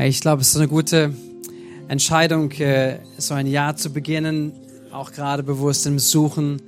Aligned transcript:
Ich 0.00 0.20
glaube, 0.20 0.42
es 0.42 0.50
ist 0.50 0.56
eine 0.56 0.68
gute 0.68 1.12
Entscheidung, 1.88 2.52
äh, 2.52 3.00
so 3.16 3.34
ein 3.34 3.48
Jahr 3.48 3.76
zu 3.76 3.92
beginnen, 3.92 4.52
auch 4.92 5.10
gerade 5.10 5.42
bewusst 5.42 5.86
im 5.88 5.98
Suchen 5.98 6.62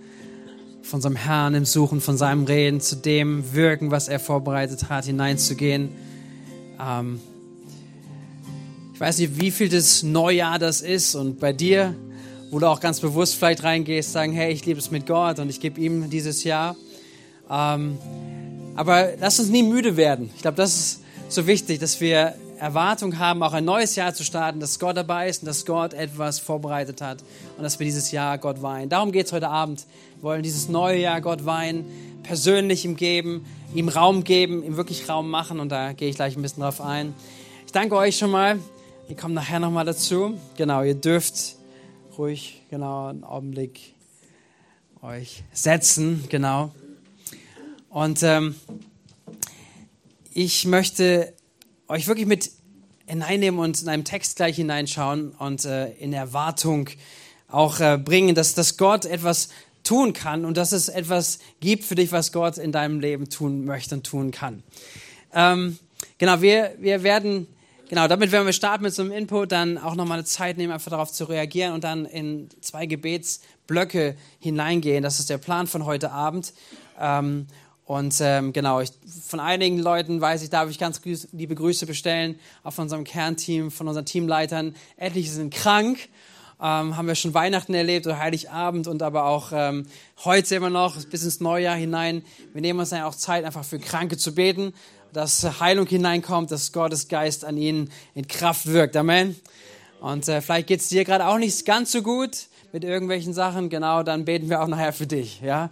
von 0.82 0.96
unserem 0.96 1.14
Herrn, 1.14 1.54
im 1.54 1.64
Suchen 1.64 2.00
von 2.00 2.16
seinem 2.16 2.42
Reden, 2.42 2.80
zu 2.80 2.96
dem 2.96 3.54
Wirken, 3.54 3.92
was 3.92 4.08
er 4.08 4.18
vorbereitet 4.18 4.88
hat, 4.88 5.04
hineinzugehen. 5.04 5.90
Ähm, 6.84 7.20
ich 8.94 9.00
weiß 9.00 9.18
nicht, 9.18 9.40
wie 9.40 9.52
viel 9.52 9.68
das 9.68 10.02
Neujahr 10.02 10.58
das 10.58 10.80
ist 10.80 11.14
und 11.14 11.38
bei 11.38 11.52
dir, 11.52 11.94
wo 12.50 12.58
du 12.58 12.66
auch 12.66 12.80
ganz 12.80 12.98
bewusst 12.98 13.36
vielleicht 13.36 13.62
reingehst, 13.62 14.10
sagen, 14.10 14.32
hey, 14.32 14.52
ich 14.52 14.66
liebe 14.66 14.80
es 14.80 14.90
mit 14.90 15.06
Gott 15.06 15.38
und 15.38 15.48
ich 15.50 15.60
gebe 15.60 15.80
ihm 15.80 16.10
dieses 16.10 16.42
Jahr. 16.42 16.74
Ähm, 17.48 17.96
aber 18.74 19.10
lass 19.20 19.38
uns 19.38 19.50
nie 19.50 19.62
müde 19.62 19.96
werden. 19.96 20.30
Ich 20.34 20.42
glaube, 20.42 20.56
das 20.56 20.74
ist 20.74 21.00
so 21.28 21.46
wichtig, 21.46 21.78
dass 21.78 22.00
wir 22.00 22.34
Erwartung 22.60 23.18
haben, 23.18 23.42
auch 23.42 23.54
ein 23.54 23.64
neues 23.64 23.96
Jahr 23.96 24.12
zu 24.12 24.22
starten, 24.22 24.60
dass 24.60 24.78
Gott 24.78 24.96
dabei 24.96 25.28
ist 25.28 25.42
und 25.42 25.46
dass 25.46 25.64
Gott 25.64 25.94
etwas 25.94 26.38
vorbereitet 26.38 27.00
hat 27.00 27.24
und 27.56 27.62
dass 27.62 27.78
wir 27.78 27.86
dieses 27.86 28.12
Jahr 28.12 28.36
Gott 28.36 28.60
weihen. 28.60 28.90
Darum 28.90 29.12
geht 29.12 29.26
es 29.26 29.32
heute 29.32 29.48
Abend. 29.48 29.86
Wir 30.16 30.22
wollen 30.24 30.42
dieses 30.42 30.68
neue 30.68 31.00
Jahr 31.00 31.20
Gott 31.22 31.46
weihen, 31.46 31.86
persönlich 32.22 32.84
ihm 32.84 32.96
geben, 32.96 33.46
ihm 33.74 33.88
Raum 33.88 34.24
geben, 34.24 34.62
ihm 34.62 34.76
wirklich 34.76 35.08
Raum 35.08 35.30
machen 35.30 35.58
und 35.58 35.70
da 35.70 35.94
gehe 35.94 36.10
ich 36.10 36.16
gleich 36.16 36.36
ein 36.36 36.42
bisschen 36.42 36.62
drauf 36.62 36.82
ein. 36.82 37.14
Ich 37.64 37.72
danke 37.72 37.96
euch 37.96 38.18
schon 38.18 38.30
mal. 38.30 38.58
Ihr 39.08 39.16
kommt 39.16 39.34
nachher 39.34 39.58
nochmal 39.58 39.86
dazu. 39.86 40.38
Genau, 40.56 40.82
ihr 40.82 40.94
dürft 40.94 41.56
ruhig, 42.18 42.62
genau, 42.68 43.06
einen 43.06 43.24
Augenblick 43.24 43.94
euch 45.00 45.44
setzen, 45.52 46.24
genau. 46.28 46.72
Und 47.88 48.22
ähm, 48.22 48.54
ich 50.34 50.66
möchte 50.66 51.32
euch 51.90 52.06
wirklich 52.06 52.26
mit 52.26 52.50
hineinnehmen 53.06 53.58
und 53.58 53.82
in 53.82 53.88
einem 53.88 54.04
Text 54.04 54.36
gleich 54.36 54.56
hineinschauen 54.56 55.32
und 55.32 55.64
äh, 55.64 55.90
in 55.94 56.12
Erwartung 56.12 56.88
auch 57.48 57.80
äh, 57.80 57.98
bringen, 57.98 58.36
dass, 58.36 58.54
dass 58.54 58.76
Gott 58.76 59.04
etwas 59.04 59.48
tun 59.82 60.12
kann 60.12 60.44
und 60.44 60.56
dass 60.56 60.70
es 60.70 60.88
etwas 60.88 61.40
gibt 61.58 61.84
für 61.84 61.96
dich, 61.96 62.12
was 62.12 62.32
Gott 62.32 62.58
in 62.58 62.70
deinem 62.70 63.00
Leben 63.00 63.28
tun 63.28 63.64
möchte 63.64 63.96
und 63.96 64.06
tun 64.06 64.30
kann. 64.30 64.62
Ähm, 65.34 65.78
genau, 66.18 66.40
wir, 66.42 66.74
wir 66.78 67.02
werden, 67.02 67.48
genau, 67.88 68.06
damit 68.06 68.30
werden 68.30 68.46
wir 68.46 68.52
starten 68.52 68.84
mit 68.84 68.94
so 68.94 69.02
einem 69.02 69.10
Input, 69.10 69.50
dann 69.50 69.76
auch 69.76 69.96
nochmal 69.96 70.18
eine 70.18 70.24
Zeit 70.24 70.58
nehmen, 70.58 70.72
einfach 70.72 70.90
darauf 70.90 71.10
zu 71.10 71.24
reagieren 71.24 71.72
und 71.72 71.82
dann 71.82 72.06
in 72.06 72.48
zwei 72.60 72.86
Gebetsblöcke 72.86 74.16
hineingehen. 74.38 75.02
Das 75.02 75.18
ist 75.18 75.28
der 75.28 75.38
Plan 75.38 75.66
von 75.66 75.84
heute 75.86 76.12
Abend. 76.12 76.52
Ähm, 77.00 77.48
und 77.90 78.14
ähm, 78.20 78.52
genau, 78.52 78.78
ich, 78.80 78.92
von 79.26 79.40
einigen 79.40 79.80
Leuten 79.80 80.20
weiß 80.20 80.42
ich, 80.42 80.50
darf 80.50 80.70
ich 80.70 80.78
ganz 80.78 81.00
liebe 81.32 81.56
Grüße 81.56 81.86
bestellen, 81.86 82.38
auch 82.62 82.72
von 82.72 82.84
unserem 82.84 83.02
Kernteam, 83.02 83.72
von 83.72 83.88
unseren 83.88 84.04
Teamleitern. 84.04 84.76
Etliche 84.96 85.32
sind 85.32 85.52
krank, 85.52 85.98
ähm, 86.60 86.96
haben 86.96 87.08
wir 87.08 87.16
schon 87.16 87.34
Weihnachten 87.34 87.74
erlebt 87.74 88.06
oder 88.06 88.20
Heiligabend 88.20 88.86
und 88.86 89.02
aber 89.02 89.24
auch 89.24 89.50
ähm, 89.52 89.86
heute 90.24 90.54
immer 90.54 90.70
noch 90.70 91.04
bis 91.06 91.24
ins 91.24 91.40
Neujahr 91.40 91.74
hinein. 91.74 92.22
Wir 92.52 92.60
nehmen 92.60 92.78
uns 92.78 92.90
dann 92.90 93.02
auch 93.02 93.16
Zeit, 93.16 93.44
einfach 93.44 93.64
für 93.64 93.80
Kranke 93.80 94.16
zu 94.16 94.36
beten, 94.36 94.72
dass 95.12 95.58
Heilung 95.58 95.88
hineinkommt, 95.88 96.52
dass 96.52 96.70
Gottes 96.70 97.08
Geist 97.08 97.44
an 97.44 97.56
ihnen 97.56 97.90
in 98.14 98.28
Kraft 98.28 98.66
wirkt. 98.66 98.96
Amen. 98.96 99.34
Und 100.00 100.28
äh, 100.28 100.40
vielleicht 100.40 100.68
geht 100.68 100.78
es 100.78 100.90
dir 100.90 101.04
gerade 101.04 101.26
auch 101.26 101.38
nicht 101.38 101.66
ganz 101.66 101.90
so 101.90 102.02
gut 102.02 102.46
mit 102.72 102.84
irgendwelchen 102.84 103.34
Sachen. 103.34 103.68
Genau, 103.68 104.04
dann 104.04 104.24
beten 104.24 104.48
wir 104.48 104.62
auch 104.62 104.68
nachher 104.68 104.92
für 104.92 105.08
dich. 105.08 105.40
Ja. 105.40 105.70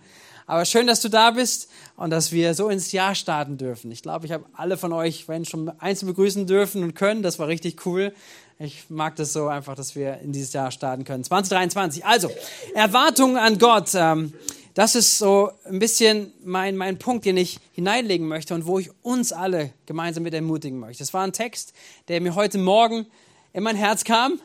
Aber 0.48 0.64
schön, 0.64 0.86
dass 0.86 1.00
du 1.00 1.10
da 1.10 1.32
bist 1.32 1.68
und 1.96 2.08
dass 2.08 2.32
wir 2.32 2.54
so 2.54 2.70
ins 2.70 2.90
Jahr 2.90 3.14
starten 3.14 3.58
dürfen. 3.58 3.92
Ich 3.92 4.00
glaube, 4.00 4.24
ich 4.24 4.32
habe 4.32 4.46
alle 4.54 4.78
von 4.78 4.94
euch 4.94 5.28
wenn 5.28 5.44
schon 5.44 5.68
einzeln 5.78 6.06
begrüßen 6.06 6.46
dürfen 6.46 6.82
und 6.82 6.94
können. 6.94 7.22
Das 7.22 7.38
war 7.38 7.48
richtig 7.48 7.84
cool. 7.84 8.14
Ich 8.58 8.88
mag 8.88 9.14
das 9.16 9.34
so 9.34 9.48
einfach, 9.48 9.74
dass 9.74 9.94
wir 9.94 10.20
in 10.20 10.32
dieses 10.32 10.54
Jahr 10.54 10.70
starten 10.70 11.04
können. 11.04 11.22
2023. 11.22 12.06
Also, 12.06 12.30
Erwartungen 12.74 13.36
an 13.36 13.58
Gott. 13.58 13.90
Ähm, 13.94 14.32
das 14.72 14.94
ist 14.94 15.18
so 15.18 15.50
ein 15.66 15.80
bisschen 15.80 16.32
mein, 16.42 16.78
mein 16.78 16.98
Punkt, 16.98 17.26
den 17.26 17.36
ich 17.36 17.60
hineinlegen 17.72 18.26
möchte 18.26 18.54
und 18.54 18.64
wo 18.64 18.78
ich 18.78 18.90
uns 19.02 19.34
alle 19.34 19.74
gemeinsam 19.84 20.22
mit 20.22 20.32
ermutigen 20.32 20.78
möchte. 20.78 21.02
Das 21.02 21.12
war 21.12 21.24
ein 21.24 21.34
Text, 21.34 21.74
der 22.08 22.22
mir 22.22 22.34
heute 22.34 22.56
Morgen 22.56 23.06
in 23.52 23.62
mein 23.62 23.76
Herz 23.76 24.02
kam, 24.02 24.40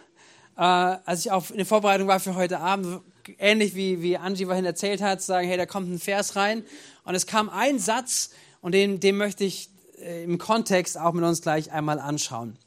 äh, 0.57 0.61
als 0.61 1.22
ich 1.22 1.31
auf, 1.31 1.50
in 1.51 1.57
der 1.57 1.66
Vorbereitung 1.66 2.09
war 2.09 2.19
für 2.19 2.35
heute 2.35 2.59
Abend 2.59 3.00
ähnlich 3.38 3.75
wie, 3.75 4.01
wie 4.01 4.17
Angie 4.17 4.45
vorhin 4.45 4.66
erzählt 4.66 5.01
hat, 5.01 5.22
zu 5.22 5.28
sagen, 5.28 5.47
hey, 5.47 5.57
da 5.57 5.66
kommt 5.66 5.89
ein 5.89 6.00
Vers 6.00 6.35
rein. 6.35 6.63
Und 7.03 7.16
es 7.16 7.28
kam 7.28 7.50
ein 7.50 7.79
Satz 7.79 8.31
und 8.61 8.73
den, 8.73 9.00
den 9.00 9.17
möchte 9.17 9.44
ich 9.44 9.69
äh, 10.00 10.23
im 10.23 10.38
Kontext 10.38 10.97
auch 10.97 11.13
mit 11.13 11.23
uns 11.23 11.41
gleich 11.41 11.72
einmal 11.72 12.00
anschauen. 12.00 12.57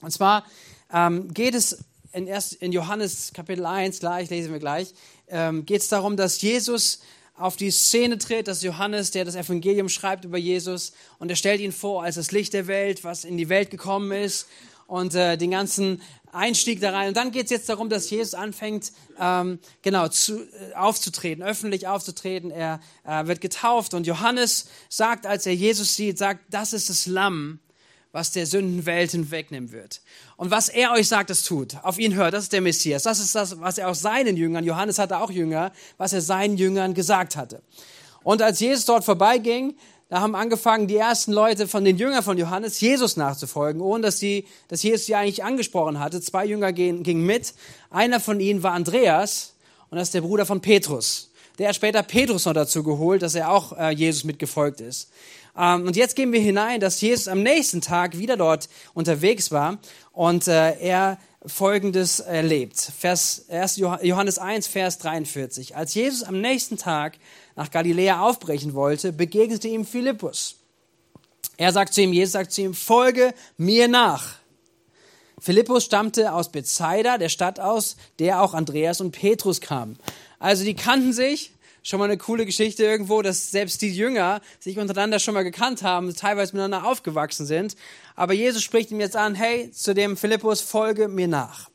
Und 0.00 0.10
zwar 0.10 0.44
ähm, 0.92 1.32
geht 1.32 1.54
es 1.54 1.84
in, 2.12 2.26
erst, 2.26 2.54
in 2.54 2.72
Johannes 2.72 3.32
Kapitel 3.32 3.66
1, 3.66 4.00
gleich 4.00 4.30
lesen 4.30 4.52
wir 4.52 4.60
gleich, 4.60 4.94
ähm, 5.28 5.66
geht 5.66 5.80
es 5.80 5.88
darum, 5.88 6.16
dass 6.16 6.40
Jesus 6.40 7.00
auf 7.36 7.56
die 7.56 7.72
Szene 7.72 8.18
tritt, 8.18 8.46
dass 8.46 8.62
Johannes, 8.62 9.10
der 9.10 9.24
das 9.24 9.34
Evangelium 9.34 9.88
schreibt 9.88 10.24
über 10.24 10.38
Jesus, 10.38 10.92
und 11.18 11.30
er 11.30 11.36
stellt 11.36 11.60
ihn 11.60 11.72
vor 11.72 12.04
als 12.04 12.14
das 12.14 12.30
Licht 12.30 12.52
der 12.52 12.68
Welt, 12.68 13.02
was 13.02 13.24
in 13.24 13.36
die 13.36 13.48
Welt 13.48 13.70
gekommen 13.70 14.12
ist 14.12 14.46
und 14.86 15.14
äh, 15.14 15.36
den 15.36 15.50
ganzen 15.50 16.00
Einstieg 16.34 16.80
da 16.80 16.90
rein. 16.90 17.08
Und 17.08 17.16
dann 17.16 17.30
geht 17.30 17.44
es 17.44 17.50
jetzt 17.50 17.68
darum, 17.68 17.88
dass 17.88 18.10
Jesus 18.10 18.34
anfängt, 18.34 18.92
ähm, 19.18 19.58
genau, 19.82 20.08
zu, 20.08 20.40
äh, 20.40 20.74
aufzutreten, 20.74 21.42
öffentlich 21.42 21.86
aufzutreten. 21.86 22.50
Er 22.50 22.80
äh, 23.04 23.26
wird 23.26 23.40
getauft 23.40 23.94
und 23.94 24.06
Johannes 24.06 24.66
sagt, 24.88 25.26
als 25.26 25.46
er 25.46 25.54
Jesus 25.54 25.94
sieht, 25.96 26.18
sagt, 26.18 26.40
das 26.50 26.72
ist 26.72 26.90
das 26.90 27.06
Lamm, 27.06 27.60
was 28.12 28.30
der 28.30 28.46
Sündenwelt 28.46 29.10
hinwegnehmen 29.10 29.72
wird. 29.72 30.00
Und 30.36 30.50
was 30.50 30.68
er 30.68 30.92
euch 30.92 31.08
sagt, 31.08 31.30
das 31.30 31.42
tut. 31.42 31.76
Auf 31.82 31.98
ihn 31.98 32.14
hört, 32.14 32.34
das 32.34 32.44
ist 32.44 32.52
der 32.52 32.60
Messias. 32.60 33.02
Das 33.02 33.18
ist 33.18 33.34
das, 33.34 33.60
was 33.60 33.78
er 33.78 33.88
auch 33.88 33.94
seinen 33.94 34.36
Jüngern, 34.36 34.64
Johannes 34.64 34.98
hatte 34.98 35.18
auch 35.18 35.30
Jünger, 35.30 35.72
was 35.96 36.12
er 36.12 36.20
seinen 36.20 36.56
Jüngern 36.56 36.94
gesagt 36.94 37.36
hatte. 37.36 37.62
Und 38.22 38.40
als 38.40 38.58
Jesus 38.58 38.86
dort 38.86 39.04
vorbeiging, 39.04 39.76
da 40.14 40.20
haben 40.20 40.36
angefangen, 40.36 40.86
die 40.86 40.96
ersten 40.96 41.32
Leute 41.32 41.66
von 41.66 41.84
den 41.84 41.98
Jüngern 41.98 42.22
von 42.22 42.38
Johannes 42.38 42.80
Jesus 42.80 43.16
nachzufolgen, 43.16 43.82
ohne 43.82 44.04
dass, 44.04 44.20
sie, 44.20 44.46
dass 44.68 44.80
Jesus 44.84 45.06
sie 45.06 45.16
eigentlich 45.16 45.42
angesprochen 45.42 45.98
hatte. 45.98 46.20
Zwei 46.20 46.44
Jünger 46.46 46.72
gingen, 46.72 47.02
gingen 47.02 47.26
mit. 47.26 47.52
Einer 47.90 48.20
von 48.20 48.38
ihnen 48.38 48.62
war 48.62 48.74
Andreas 48.74 49.54
und 49.90 49.98
das 49.98 50.06
ist 50.06 50.14
der 50.14 50.20
Bruder 50.20 50.46
von 50.46 50.60
Petrus. 50.60 51.32
Der 51.58 51.68
hat 51.68 51.74
später 51.74 52.04
Petrus 52.04 52.44
noch 52.44 52.52
dazu 52.52 52.84
geholt, 52.84 53.22
dass 53.22 53.34
er 53.34 53.50
auch 53.50 53.76
äh, 53.76 53.90
Jesus 53.90 54.22
mitgefolgt 54.22 54.80
ist. 54.80 55.10
Ähm, 55.56 55.86
und 55.86 55.96
jetzt 55.96 56.16
gehen 56.16 56.32
wir 56.32 56.40
hinein, 56.40 56.80
dass 56.80 57.00
Jesus 57.00 57.28
am 57.28 57.42
nächsten 57.42 57.80
Tag 57.80 58.18
wieder 58.18 58.36
dort 58.36 58.68
unterwegs 58.94 59.50
war 59.50 59.78
und 60.12 60.48
äh, 60.48 60.78
er 60.78 61.18
Folgendes 61.46 62.20
erlebt. 62.20 62.80
Vers 62.98 63.44
1. 63.50 63.76
Johannes 63.76 64.38
1, 64.38 64.66
Vers 64.66 64.98
43. 64.98 65.76
Als 65.76 65.92
Jesus 65.92 66.22
am 66.22 66.40
nächsten 66.40 66.78
Tag 66.78 67.18
nach 67.54 67.70
Galiläa 67.70 68.22
aufbrechen 68.22 68.72
wollte, 68.72 69.12
begegnete 69.12 69.68
ihm 69.68 69.84
Philippus. 69.84 70.56
Er 71.56 71.72
sagt 71.72 71.92
zu 71.92 72.00
ihm, 72.00 72.12
Jesus 72.14 72.32
sagt 72.32 72.52
zu 72.52 72.62
ihm, 72.62 72.72
folge 72.72 73.34
mir 73.58 73.88
nach. 73.88 74.36
Philippus 75.38 75.84
stammte 75.84 76.32
aus 76.32 76.50
Bethsaida, 76.50 77.18
der 77.18 77.28
Stadt 77.28 77.60
aus, 77.60 77.96
der 78.18 78.40
auch 78.40 78.54
Andreas 78.54 79.02
und 79.02 79.12
Petrus 79.12 79.60
kamen. 79.60 79.98
Also 80.38 80.64
die 80.64 80.74
kannten 80.74 81.12
sich, 81.12 81.52
schon 81.84 81.98
mal 81.98 82.06
eine 82.06 82.16
coole 82.16 82.46
Geschichte 82.46 82.82
irgendwo, 82.82 83.20
dass 83.20 83.50
selbst 83.50 83.82
die 83.82 83.94
Jünger 83.94 84.40
sich 84.58 84.78
untereinander 84.78 85.18
schon 85.18 85.34
mal 85.34 85.44
gekannt 85.44 85.82
haben, 85.82 86.12
teilweise 86.16 86.54
miteinander 86.56 86.88
aufgewachsen 86.88 87.46
sind. 87.46 87.76
Aber 88.16 88.32
Jesus 88.32 88.62
spricht 88.62 88.90
ihm 88.90 89.00
jetzt 89.00 89.16
an, 89.16 89.34
hey, 89.34 89.70
zu 89.70 89.94
dem 89.94 90.16
Philippus, 90.16 90.62
folge 90.62 91.08
mir 91.08 91.28
nach. 91.28 91.68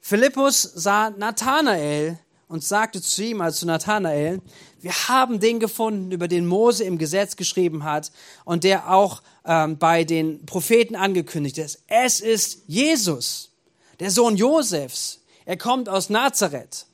Philippus 0.00 0.62
sah 0.62 1.10
Nathanael 1.10 2.18
und 2.46 2.62
sagte 2.62 3.02
zu 3.02 3.24
ihm, 3.24 3.40
also 3.40 3.58
zu 3.58 3.66
Nathanael, 3.66 4.40
wir 4.80 4.92
haben 5.08 5.40
den 5.40 5.58
gefunden, 5.58 6.12
über 6.12 6.28
den 6.28 6.46
Mose 6.46 6.84
im 6.84 6.96
Gesetz 6.96 7.34
geschrieben 7.34 7.82
hat 7.82 8.12
und 8.44 8.62
der 8.62 8.90
auch 8.90 9.20
ähm, 9.44 9.78
bei 9.78 10.04
den 10.04 10.46
Propheten 10.46 10.94
angekündigt 10.94 11.58
ist. 11.58 11.82
Es 11.88 12.20
ist 12.20 12.62
Jesus, 12.68 13.50
der 13.98 14.12
Sohn 14.12 14.36
Josefs. 14.36 15.20
Er 15.44 15.56
kommt 15.56 15.88
aus 15.88 16.08
Nazareth. 16.08 16.86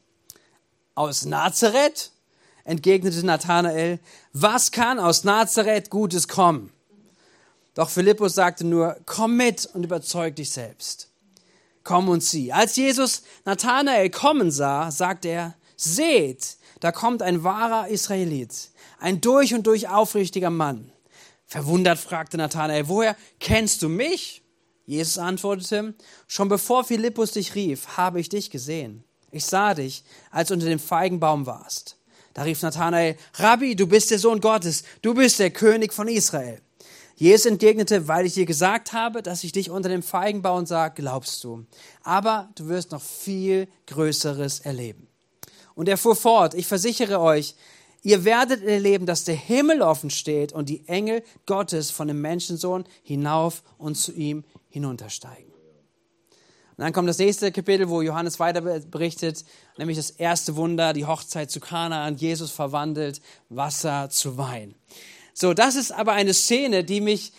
Aus 0.94 1.26
Nazareth? 1.26 2.12
Entgegnete 2.66 3.24
Nathanael, 3.24 4.00
was 4.32 4.70
kann 4.72 4.98
aus 4.98 5.24
Nazareth 5.24 5.88
Gutes 5.88 6.28
kommen? 6.28 6.70
Doch 7.74 7.88
Philippus 7.88 8.34
sagte 8.34 8.64
nur, 8.64 8.96
komm 9.06 9.36
mit 9.36 9.66
und 9.72 9.84
überzeug 9.84 10.36
dich 10.36 10.50
selbst. 10.50 11.08
Komm 11.84 12.08
und 12.08 12.22
sieh. 12.22 12.52
Als 12.52 12.76
Jesus 12.76 13.22
Nathanael 13.44 14.10
kommen 14.10 14.50
sah, 14.50 14.90
sagte 14.90 15.28
er, 15.28 15.54
seht, 15.76 16.56
da 16.80 16.90
kommt 16.90 17.22
ein 17.22 17.44
wahrer 17.44 17.88
Israelit, 17.88 18.70
ein 18.98 19.20
durch 19.20 19.54
und 19.54 19.66
durch 19.66 19.88
aufrichtiger 19.88 20.50
Mann. 20.50 20.90
Verwundert 21.46 21.98
fragte 21.98 22.36
Nathanael, 22.36 22.88
woher 22.88 23.16
kennst 23.38 23.82
du 23.82 23.88
mich? 23.88 24.42
Jesus 24.84 25.18
antwortete, 25.18 25.94
schon 26.26 26.48
bevor 26.48 26.84
Philippus 26.84 27.32
dich 27.32 27.54
rief, 27.54 27.96
habe 27.96 28.20
ich 28.20 28.28
dich 28.28 28.50
gesehen. 28.50 29.04
Ich 29.30 29.44
sah 29.44 29.74
dich, 29.74 30.02
als 30.30 30.48
du 30.48 30.54
unter 30.54 30.66
dem 30.66 30.78
Feigenbaum 30.78 31.46
warst. 31.46 31.95
Da 32.36 32.42
rief 32.42 32.60
Nathanael, 32.60 33.16
Rabbi, 33.36 33.74
du 33.74 33.86
bist 33.86 34.10
der 34.10 34.18
Sohn 34.18 34.42
Gottes, 34.42 34.84
du 35.00 35.14
bist 35.14 35.38
der 35.38 35.50
König 35.50 35.94
von 35.94 36.06
Israel. 36.06 36.60
Jesus 37.14 37.46
entgegnete, 37.46 38.08
weil 38.08 38.26
ich 38.26 38.34
dir 38.34 38.44
gesagt 38.44 38.92
habe, 38.92 39.22
dass 39.22 39.42
ich 39.42 39.52
dich 39.52 39.70
unter 39.70 39.88
dem 39.88 40.02
Feigenbaum 40.02 40.66
sah, 40.66 40.88
glaubst 40.88 41.42
du. 41.44 41.64
Aber 42.02 42.50
du 42.54 42.68
wirst 42.68 42.92
noch 42.92 43.00
viel 43.00 43.68
Größeres 43.86 44.60
erleben. 44.60 45.08
Und 45.74 45.88
er 45.88 45.96
fuhr 45.96 46.14
fort, 46.14 46.52
ich 46.52 46.66
versichere 46.66 47.20
euch, 47.20 47.54
ihr 48.02 48.26
werdet 48.26 48.62
erleben, 48.62 49.06
dass 49.06 49.24
der 49.24 49.34
Himmel 49.34 49.80
offen 49.80 50.10
steht 50.10 50.52
und 50.52 50.68
die 50.68 50.86
Engel 50.88 51.22
Gottes 51.46 51.90
von 51.90 52.06
dem 52.06 52.20
Menschensohn 52.20 52.84
hinauf 53.02 53.62
und 53.78 53.94
zu 53.94 54.12
ihm 54.12 54.44
hinuntersteigen. 54.68 55.55
Und 56.76 56.84
dann 56.84 56.92
kommt 56.92 57.08
das 57.08 57.18
nächste 57.18 57.50
Kapitel, 57.52 57.88
wo 57.88 58.02
Johannes 58.02 58.38
weiter 58.38 58.60
berichtet, 58.60 59.44
nämlich 59.78 59.96
das 59.96 60.10
erste 60.10 60.56
Wunder, 60.56 60.92
die 60.92 61.06
Hochzeit 61.06 61.50
zu 61.50 61.58
Kana 61.58 62.06
und 62.06 62.20
Jesus 62.20 62.50
verwandelt 62.50 63.22
Wasser 63.48 64.10
zu 64.10 64.36
Wein. 64.36 64.74
So, 65.32 65.54
das 65.54 65.74
ist 65.74 65.90
aber 65.90 66.12
eine 66.12 66.34
Szene, 66.34 66.84
die 66.84 67.00
mich 67.00 67.32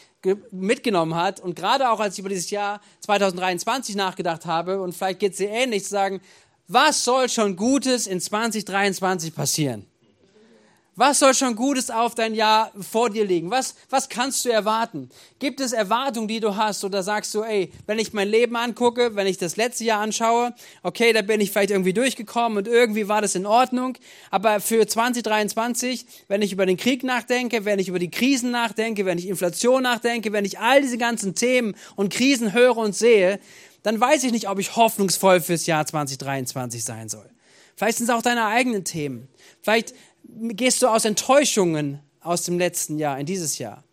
mitgenommen 0.51 1.15
hat 1.15 1.39
und 1.39 1.55
gerade 1.55 1.89
auch 1.89 1.99
als 1.99 2.15
ich 2.15 2.19
über 2.19 2.29
dieses 2.29 2.49
Jahr 2.49 2.81
2023 3.01 3.95
nachgedacht 3.95 4.45
habe 4.45 4.81
und 4.81 4.93
vielleicht 4.93 5.19
geht 5.19 5.33
es 5.33 5.37
dir 5.37 5.49
ähnlich 5.49 5.83
zu 5.83 5.89
sagen, 5.89 6.21
was 6.67 7.03
soll 7.05 7.29
schon 7.29 7.55
Gutes 7.55 8.07
in 8.07 8.19
2023 8.19 9.33
passieren? 9.33 9.85
Was 10.99 11.19
soll 11.19 11.35
schon 11.35 11.55
Gutes 11.55 11.91
auf 11.91 12.15
dein 12.15 12.33
Jahr 12.33 12.71
vor 12.81 13.11
dir 13.11 13.23
liegen? 13.23 13.51
Was, 13.51 13.75
was 13.91 14.09
kannst 14.09 14.43
du 14.43 14.49
erwarten? 14.49 15.11
Gibt 15.37 15.61
es 15.61 15.71
Erwartungen, 15.71 16.27
die 16.27 16.39
du 16.39 16.55
hast? 16.55 16.83
Oder 16.83 17.03
sagst 17.03 17.35
du, 17.35 17.43
ey, 17.43 17.71
wenn 17.85 17.99
ich 17.99 18.13
mein 18.13 18.27
Leben 18.27 18.55
angucke, 18.55 19.15
wenn 19.15 19.27
ich 19.27 19.37
das 19.37 19.57
letzte 19.57 19.83
Jahr 19.83 20.01
anschaue, 20.01 20.55
okay, 20.81 21.13
da 21.13 21.21
bin 21.21 21.39
ich 21.39 21.51
vielleicht 21.51 21.69
irgendwie 21.69 21.93
durchgekommen 21.93 22.57
und 22.57 22.67
irgendwie 22.67 23.07
war 23.07 23.21
das 23.21 23.35
in 23.35 23.45
Ordnung. 23.45 23.95
Aber 24.31 24.59
für 24.59 24.87
2023, 24.87 26.07
wenn 26.29 26.41
ich 26.41 26.51
über 26.51 26.65
den 26.65 26.77
Krieg 26.77 27.03
nachdenke, 27.03 27.63
wenn 27.63 27.77
ich 27.77 27.89
über 27.89 27.99
die 27.99 28.09
Krisen 28.09 28.49
nachdenke, 28.49 29.05
wenn 29.05 29.19
ich 29.19 29.27
Inflation 29.27 29.83
nachdenke, 29.83 30.33
wenn 30.33 30.45
ich 30.45 30.57
all 30.57 30.81
diese 30.81 30.97
ganzen 30.97 31.35
Themen 31.35 31.75
und 31.95 32.11
Krisen 32.11 32.53
höre 32.53 32.75
und 32.75 32.95
sehe, 32.95 33.39
dann 33.83 33.99
weiß 33.99 34.23
ich 34.23 34.31
nicht, 34.31 34.49
ob 34.49 34.57
ich 34.57 34.75
hoffnungsvoll 34.75 35.41
fürs 35.41 35.67
Jahr 35.67 35.85
2023 35.85 36.83
sein 36.83 37.07
soll. 37.07 37.29
Vielleicht 37.75 37.99
sind 37.99 38.09
es 38.09 38.15
auch 38.15 38.23
deine 38.23 38.47
eigenen 38.47 38.83
Themen. 38.83 39.27
Vielleicht 39.61 39.93
gehst 40.27 40.81
du 40.81 40.87
aus 40.87 41.05
Enttäuschungen 41.05 41.99
aus 42.21 42.43
dem 42.43 42.57
letzten 42.57 42.99
Jahr 42.99 43.19
in 43.19 43.25
dieses 43.25 43.57
Jahr. 43.57 43.83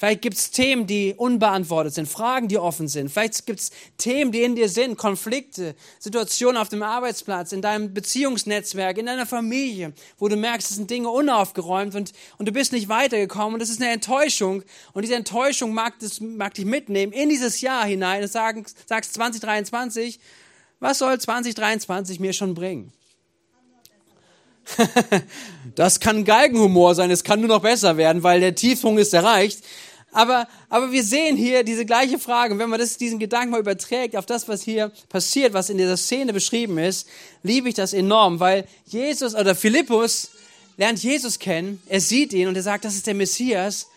Vielleicht 0.00 0.22
gibt 0.22 0.38
es 0.38 0.50
Themen, 0.50 0.86
die 0.86 1.12
unbeantwortet 1.14 1.92
sind, 1.92 2.08
Fragen, 2.08 2.48
die 2.48 2.56
offen 2.56 2.88
sind. 2.88 3.10
Vielleicht 3.10 3.44
gibt 3.44 3.60
es 3.60 3.70
Themen, 3.98 4.32
die 4.32 4.42
in 4.42 4.56
dir 4.56 4.70
sind, 4.70 4.96
Konflikte, 4.96 5.74
Situationen 5.98 6.56
auf 6.56 6.70
dem 6.70 6.82
Arbeitsplatz, 6.82 7.52
in 7.52 7.60
deinem 7.60 7.92
Beziehungsnetzwerk, 7.92 8.96
in 8.96 9.04
deiner 9.04 9.26
Familie, 9.26 9.92
wo 10.16 10.28
du 10.28 10.36
merkst, 10.36 10.70
es 10.70 10.76
sind 10.76 10.90
Dinge 10.90 11.10
unaufgeräumt 11.10 11.94
und, 11.94 12.12
und 12.38 12.48
du 12.48 12.52
bist 12.52 12.72
nicht 12.72 12.88
weitergekommen 12.88 13.52
und 13.52 13.60
das 13.60 13.68
ist 13.68 13.82
eine 13.82 13.92
Enttäuschung. 13.92 14.62
Und 14.94 15.02
diese 15.02 15.16
Enttäuschung 15.16 15.74
mag, 15.74 15.98
das, 15.98 16.18
mag 16.18 16.54
dich 16.54 16.64
mitnehmen 16.64 17.12
in 17.12 17.28
dieses 17.28 17.60
Jahr 17.60 17.84
hinein 17.84 18.22
und 18.22 18.32
sagen, 18.32 18.64
sagst 18.86 19.12
2023, 19.12 20.18
was 20.78 20.96
soll 20.96 21.20
2023 21.20 22.20
mir 22.20 22.32
schon 22.32 22.54
bringen? 22.54 22.90
das 25.74 26.00
kann 26.00 26.24
Galgenhumor 26.24 26.94
sein, 26.94 27.10
es 27.10 27.24
kann 27.24 27.40
nur 27.40 27.48
noch 27.48 27.62
besser 27.62 27.96
werden, 27.96 28.22
weil 28.22 28.40
der 28.40 28.54
Tiefpunkt 28.54 29.00
ist 29.00 29.14
erreicht. 29.14 29.64
Aber, 30.12 30.48
aber 30.68 30.90
wir 30.90 31.04
sehen 31.04 31.36
hier 31.36 31.62
diese 31.62 31.86
gleiche 31.86 32.18
Frage, 32.18 32.58
wenn 32.58 32.68
man 32.68 32.80
das, 32.80 32.96
diesen 32.96 33.18
Gedanken 33.18 33.50
mal 33.50 33.60
überträgt 33.60 34.16
auf 34.16 34.26
das, 34.26 34.48
was 34.48 34.62
hier 34.62 34.90
passiert, 35.08 35.52
was 35.52 35.70
in 35.70 35.78
dieser 35.78 35.96
Szene 35.96 36.32
beschrieben 36.32 36.78
ist, 36.78 37.08
liebe 37.42 37.68
ich 37.68 37.74
das 37.74 37.92
enorm, 37.92 38.40
weil 38.40 38.66
Jesus 38.86 39.34
oder 39.34 39.54
Philippus 39.54 40.30
lernt 40.76 41.00
Jesus 41.00 41.38
kennen, 41.38 41.80
er 41.86 42.00
sieht 42.00 42.32
ihn 42.32 42.48
und 42.48 42.56
er 42.56 42.62
sagt, 42.62 42.84
das 42.84 42.94
ist 42.94 43.06
der 43.06 43.14
Messias. 43.14 43.88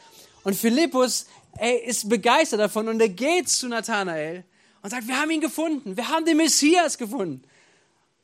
Und 0.44 0.56
Philippus 0.56 1.26
ey, 1.58 1.78
ist 1.86 2.10
begeistert 2.10 2.60
davon 2.60 2.88
und 2.88 3.00
er 3.00 3.10
geht 3.10 3.50
zu 3.50 3.68
Nathanael 3.68 4.44
und 4.82 4.90
sagt, 4.90 5.08
wir 5.08 5.20
haben 5.20 5.32
ihn 5.32 5.42
gefunden, 5.42 5.98
wir 5.98 6.10
haben 6.10 6.26
den 6.26 6.38
Messias 6.38 6.98
gefunden. 6.98 7.42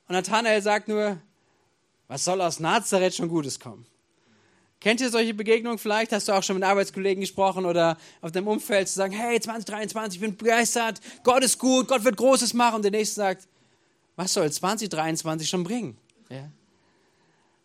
Und 0.07 0.13
Nathanael 0.13 0.62
sagt 0.62 0.88
nur, 0.90 1.18
was 2.10 2.26
soll 2.26 2.42
aus 2.42 2.60
Nazareth 2.60 3.16
schon 3.16 3.30
Gutes 3.30 3.60
kommen? 3.60 3.86
Kennt 4.82 5.00
ihr 5.00 5.10
solche 5.10 5.34
Begegnungen 5.34 5.78
vielleicht? 5.78 6.12
Hast 6.12 6.28
du 6.28 6.32
auch 6.32 6.42
schon 6.42 6.56
mit 6.56 6.64
Arbeitskollegen 6.64 7.22
gesprochen 7.22 7.66
oder 7.66 7.98
auf 8.22 8.32
deinem 8.32 8.48
Umfeld 8.48 8.88
zu 8.88 8.96
sagen, 8.96 9.14
hey, 9.14 9.40
2023, 9.40 10.16
ich 10.16 10.22
bin 10.22 10.36
begeistert, 10.36 11.00
Gott 11.24 11.44
ist 11.44 11.60
gut, 11.60 11.88
Gott 11.88 12.04
wird 12.04 12.18
Großes 12.18 12.54
machen. 12.54 12.78
Und 12.78 12.82
der 12.82 12.92
nächste 12.92 13.16
sagt, 13.16 13.48
was 14.16 14.34
soll 14.34 14.52
2023 14.52 15.48
schon 15.48 15.64
bringen? 15.64 15.98
Ja. 16.30 16.50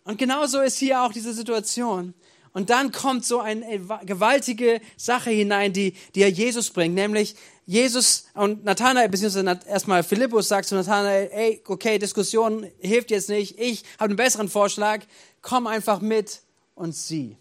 Und 0.05 0.19
genauso 0.19 0.61
ist 0.61 0.79
hier 0.79 1.02
auch 1.02 1.12
diese 1.12 1.32
Situation. 1.32 2.12
Und 2.52 2.69
dann 2.70 2.93
kommt 2.93 3.25
so 3.25 3.40
eine 3.40 3.81
gewaltige 4.05 4.81
Sache 4.97 5.31
hinein, 5.31 5.73
die, 5.73 5.94
die 6.14 6.20
Jesus 6.25 6.70
bringt, 6.70 6.94
nämlich 6.94 7.35
Jesus 7.66 8.26
und 8.34 8.64
Nathanael, 8.64 9.08
beziehungsweise 9.08 9.61
erstmal 9.66 10.02
Philippus 10.02 10.49
sagt 10.49 10.69
zu 10.69 10.75
Nathanael, 10.75 11.31
ey, 11.32 11.62
okay, 11.66 11.99
Diskussion 11.99 12.66
hilft 12.78 13.11
jetzt 13.11 13.28
nicht, 13.28 13.58
ich 13.58 13.84
habe 13.99 14.11
einen 14.11 14.16
besseren 14.16 14.49
Vorschlag, 14.49 15.00
komm 15.40 15.66
einfach 15.66 16.00
mit 16.00 16.43
und 16.75 16.94
sieh. 16.94 17.38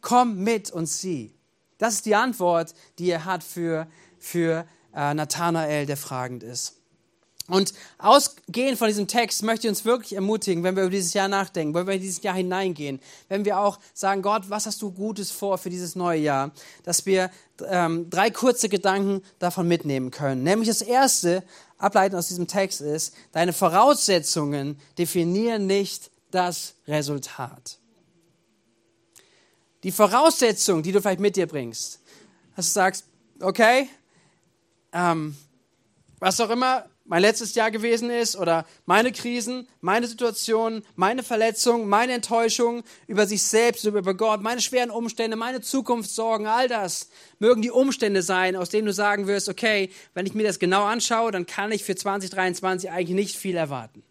Komm 0.00 0.38
mit 0.42 0.70
und 0.70 0.86
sieh. 0.86 1.34
Das 1.78 1.94
ist 1.94 2.06
die 2.06 2.14
Antwort, 2.14 2.74
die 2.98 3.10
er 3.10 3.24
hat 3.24 3.44
für, 3.44 3.86
für 4.18 4.66
äh, 4.94 5.14
Nathanael, 5.14 5.84
der 5.86 5.96
fragend 5.96 6.42
ist. 6.42 6.81
Und 7.48 7.74
ausgehend 7.98 8.78
von 8.78 8.86
diesem 8.86 9.08
Text 9.08 9.42
möchte 9.42 9.66
ich 9.66 9.70
uns 9.70 9.84
wirklich 9.84 10.14
ermutigen, 10.14 10.62
wenn 10.62 10.76
wir 10.76 10.84
über 10.84 10.92
dieses 10.92 11.12
Jahr 11.12 11.26
nachdenken, 11.26 11.74
wenn 11.74 11.86
wir 11.86 11.94
in 11.94 12.00
dieses 12.00 12.22
Jahr 12.22 12.36
hineingehen, 12.36 13.00
wenn 13.28 13.44
wir 13.44 13.58
auch 13.58 13.80
sagen, 13.94 14.22
Gott, 14.22 14.48
was 14.48 14.66
hast 14.66 14.80
du 14.80 14.92
Gutes 14.92 15.32
vor 15.32 15.58
für 15.58 15.68
dieses 15.68 15.96
neue 15.96 16.20
Jahr, 16.20 16.52
dass 16.84 17.04
wir 17.04 17.30
ähm, 17.66 18.08
drei 18.10 18.30
kurze 18.30 18.68
Gedanken 18.68 19.22
davon 19.40 19.66
mitnehmen 19.66 20.12
können. 20.12 20.44
Nämlich 20.44 20.68
das 20.68 20.82
erste, 20.82 21.42
ableiten 21.78 22.14
aus 22.14 22.28
diesem 22.28 22.46
Text 22.46 22.80
ist, 22.80 23.14
deine 23.32 23.52
Voraussetzungen 23.52 24.78
definieren 24.96 25.66
nicht 25.66 26.10
das 26.30 26.74
Resultat. 26.86 27.78
Die 29.82 29.90
Voraussetzung, 29.90 30.82
die 30.82 30.92
du 30.92 31.02
vielleicht 31.02 31.20
mit 31.20 31.34
dir 31.34 31.48
bringst, 31.48 32.00
dass 32.54 32.66
du 32.66 32.72
sagst, 32.72 33.04
okay, 33.40 33.88
ähm, 34.92 35.36
was 36.20 36.40
auch 36.40 36.50
immer 36.50 36.86
mein 37.04 37.22
letztes 37.22 37.54
Jahr 37.54 37.70
gewesen 37.70 38.10
ist 38.10 38.36
oder 38.36 38.64
meine 38.86 39.12
Krisen, 39.12 39.68
meine 39.80 40.06
Situationen, 40.06 40.84
meine 40.94 41.22
Verletzungen, 41.22 41.88
meine 41.88 42.12
Enttäuschung 42.12 42.84
über 43.06 43.26
sich 43.26 43.42
selbst, 43.42 43.84
über 43.84 44.14
Gott, 44.14 44.42
meine 44.42 44.60
schweren 44.60 44.90
Umstände, 44.90 45.36
meine 45.36 45.60
Zukunftssorgen, 45.60 46.46
all 46.46 46.68
das 46.68 47.08
mögen 47.38 47.62
die 47.62 47.70
Umstände 47.70 48.22
sein, 48.22 48.56
aus 48.56 48.70
denen 48.70 48.86
du 48.86 48.92
sagen 48.92 49.26
wirst, 49.26 49.48
okay, 49.48 49.90
wenn 50.14 50.26
ich 50.26 50.34
mir 50.34 50.44
das 50.44 50.58
genau 50.58 50.84
anschaue, 50.84 51.32
dann 51.32 51.46
kann 51.46 51.72
ich 51.72 51.84
für 51.84 51.96
2023 51.96 52.90
eigentlich 52.90 53.16
nicht 53.16 53.36
viel 53.36 53.56
erwarten 53.56 54.02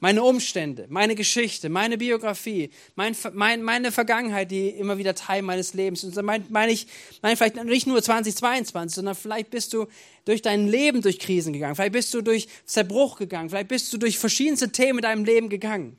meine 0.00 0.22
Umstände, 0.22 0.86
meine 0.88 1.14
Geschichte, 1.14 1.68
meine 1.68 1.98
Biografie, 1.98 2.70
mein, 2.96 3.14
mein, 3.34 3.62
meine 3.62 3.92
Vergangenheit, 3.92 4.50
die 4.50 4.70
immer 4.70 4.96
wieder 4.96 5.14
Teil 5.14 5.42
meines 5.42 5.74
Lebens 5.74 6.02
ist. 6.02 6.20
Meine 6.22 6.44
mein 6.48 6.70
ich 6.70 6.86
mein 7.20 7.36
vielleicht 7.36 7.62
nicht 7.62 7.86
nur 7.86 8.02
2022, 8.02 8.94
sondern 8.96 9.14
vielleicht 9.14 9.50
bist 9.50 9.74
du 9.74 9.86
durch 10.24 10.40
dein 10.40 10.66
Leben 10.66 11.02
durch 11.02 11.18
Krisen 11.18 11.52
gegangen, 11.52 11.74
vielleicht 11.74 11.92
bist 11.92 12.12
du 12.14 12.22
durch 12.22 12.48
Zerbruch 12.64 13.18
gegangen, 13.18 13.50
vielleicht 13.50 13.68
bist 13.68 13.92
du 13.92 13.98
durch 13.98 14.18
verschiedenste 14.18 14.70
Themen 14.70 15.00
in 15.00 15.02
deinem 15.02 15.24
Leben 15.24 15.48
gegangen. 15.50 15.98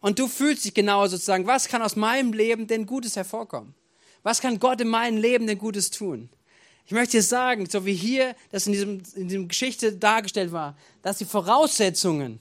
Und 0.00 0.20
du 0.20 0.28
fühlst 0.28 0.64
dich 0.64 0.74
genau 0.74 1.06
sozusagen, 1.08 1.46
was 1.46 1.66
kann 1.66 1.82
aus 1.82 1.96
meinem 1.96 2.32
Leben 2.32 2.68
denn 2.68 2.86
Gutes 2.86 3.16
hervorkommen? 3.16 3.74
Was 4.22 4.40
kann 4.40 4.60
Gott 4.60 4.80
in 4.80 4.88
meinem 4.88 5.18
Leben 5.18 5.46
denn 5.48 5.58
Gutes 5.58 5.90
tun? 5.90 6.28
Ich 6.86 6.92
möchte 6.92 7.18
dir 7.18 7.22
sagen, 7.22 7.66
so 7.68 7.84
wie 7.84 7.94
hier 7.94 8.36
das 8.50 8.66
in 8.66 8.72
diesem, 8.72 9.02
in 9.14 9.28
diesem 9.28 9.48
Geschichte 9.48 9.92
dargestellt 9.92 10.52
war, 10.52 10.76
dass 11.02 11.18
die 11.18 11.24
Voraussetzungen 11.24 12.40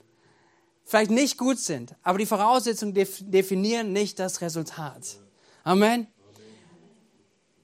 vielleicht 0.88 1.12
nicht 1.12 1.38
gut 1.38 1.60
sind, 1.60 1.94
aber 2.02 2.18
die 2.18 2.26
Voraussetzungen 2.26 2.94
definieren 2.96 3.94
nicht 3.94 4.18
das 4.18 4.42
Resultat. 4.42 5.18
Amen. 5.64 6.08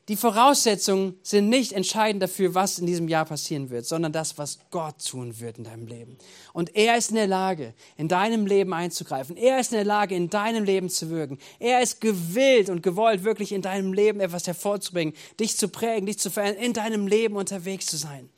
Die 0.10 0.18
Voraussetzungen 0.18 1.18
sind 1.24 1.48
nicht 1.48 1.72
entscheidend 1.72 2.22
dafür, 2.22 2.54
was 2.54 2.78
in 2.78 2.86
diesem 2.86 3.08
Jahr 3.08 3.24
passieren 3.24 3.70
wird, 3.70 3.86
sondern 3.86 4.12
das, 4.12 4.38
was 4.38 4.60
Gott 4.70 4.96
tun 5.08 5.40
wird 5.40 5.58
in 5.58 5.64
deinem 5.64 5.88
Leben. 5.88 6.18
Und 6.52 6.76
er 6.76 6.98
ist 6.98 7.12
in 7.12 7.16
der 7.16 7.28
Lage, 7.28 7.74
in 7.96 8.10
deinem 8.10 8.46
Leben 8.46 8.74
einzugreifen. 8.74 9.38
Er 9.38 9.62
ist 9.62 9.72
in 9.72 9.78
der 9.78 9.86
Lage, 9.86 10.14
in 10.14 10.30
deinem 10.30 10.66
Leben 10.66 10.90
zu 10.90 11.10
wirken. 11.10 11.40
Er 11.58 11.82
ist 11.82 12.02
gewillt 12.02 12.70
und 12.70 12.84
gewollt, 12.84 13.24
wirklich 13.24 13.54
in 13.54 13.62
deinem 13.62 13.94
Leben 13.94 14.20
etwas 14.20 14.46
hervorzubringen, 14.46 15.14
dich 15.40 15.56
zu 15.56 15.70
prägen, 15.70 16.06
dich 16.06 16.20
zu 16.20 16.30
verändern, 16.30 16.62
in 16.62 16.74
deinem 16.74 17.08
Leben 17.08 17.38
unterwegs 17.38 17.86
zu 17.86 17.96
sein. 17.96 18.30